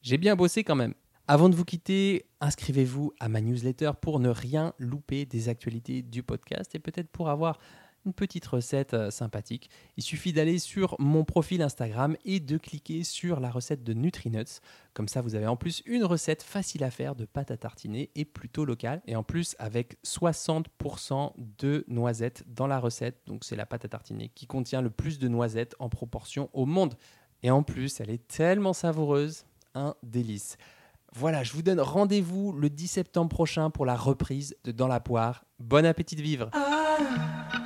j'ai 0.00 0.16
bien 0.16 0.36
bossé 0.36 0.64
quand 0.64 0.74
même. 0.74 0.94
Avant 1.28 1.50
de 1.50 1.54
vous 1.54 1.66
quitter, 1.66 2.24
inscrivez-vous 2.40 3.12
à 3.20 3.28
ma 3.28 3.42
newsletter 3.42 3.90
pour 4.00 4.20
ne 4.20 4.30
rien 4.30 4.72
louper 4.78 5.26
des 5.26 5.50
actualités 5.50 6.00
du 6.00 6.22
podcast 6.22 6.74
et 6.74 6.78
peut-être 6.78 7.10
pour 7.10 7.28
avoir 7.28 7.58
une 8.06 8.14
petite 8.14 8.46
recette 8.46 8.94
euh, 8.94 9.10
sympathique. 9.10 9.68
Il 9.96 10.02
suffit 10.02 10.32
d'aller 10.32 10.58
sur 10.58 10.96
mon 10.98 11.24
profil 11.24 11.60
Instagram 11.60 12.16
et 12.24 12.40
de 12.40 12.56
cliquer 12.56 13.04
sur 13.04 13.40
la 13.40 13.50
recette 13.50 13.82
de 13.84 13.92
NutriNuts. 13.92 14.60
Comme 14.94 15.08
ça, 15.08 15.20
vous 15.20 15.34
avez 15.34 15.46
en 15.46 15.56
plus 15.56 15.82
une 15.84 16.04
recette 16.04 16.42
facile 16.42 16.84
à 16.84 16.90
faire 16.90 17.14
de 17.16 17.26
pâte 17.26 17.50
à 17.50 17.56
tartiner 17.56 18.10
et 18.14 18.24
plutôt 18.24 18.64
locale. 18.64 19.02
Et 19.06 19.16
en 19.16 19.22
plus, 19.22 19.56
avec 19.58 19.98
60% 20.04 21.32
de 21.58 21.84
noisettes 21.88 22.44
dans 22.46 22.66
la 22.66 22.78
recette. 22.78 23.20
Donc, 23.26 23.44
c'est 23.44 23.56
la 23.56 23.66
pâte 23.66 23.84
à 23.84 23.88
tartiner 23.88 24.30
qui 24.34 24.46
contient 24.46 24.80
le 24.80 24.90
plus 24.90 25.18
de 25.18 25.28
noisettes 25.28 25.74
en 25.80 25.88
proportion 25.88 26.48
au 26.52 26.64
monde. 26.64 26.94
Et 27.42 27.50
en 27.50 27.62
plus, 27.62 28.00
elle 28.00 28.10
est 28.10 28.26
tellement 28.26 28.72
savoureuse. 28.72 29.44
Un 29.74 29.94
délice. 30.02 30.56
Voilà, 31.12 31.42
je 31.42 31.52
vous 31.52 31.62
donne 31.62 31.80
rendez-vous 31.80 32.52
le 32.52 32.70
10 32.70 32.88
septembre 32.88 33.28
prochain 33.28 33.70
pour 33.70 33.84
la 33.84 33.96
reprise 33.96 34.56
de 34.64 34.72
Dans 34.72 34.88
la 34.88 35.00
poire. 35.00 35.44
Bon 35.58 35.84
appétit 35.84 36.16
de 36.16 36.22
vivre. 36.22 36.50
I, 36.54 37.65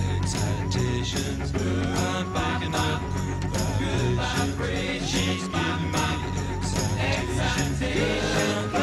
vibrations. 1.01 1.51
I'm 1.55 2.59
picking 2.59 2.75
up 2.75 3.01
good 3.79 4.15
vibrations. 4.15 5.09
She's 5.09 5.47
giving 5.47 5.91
me 5.91 5.99
excitation. 6.99 8.80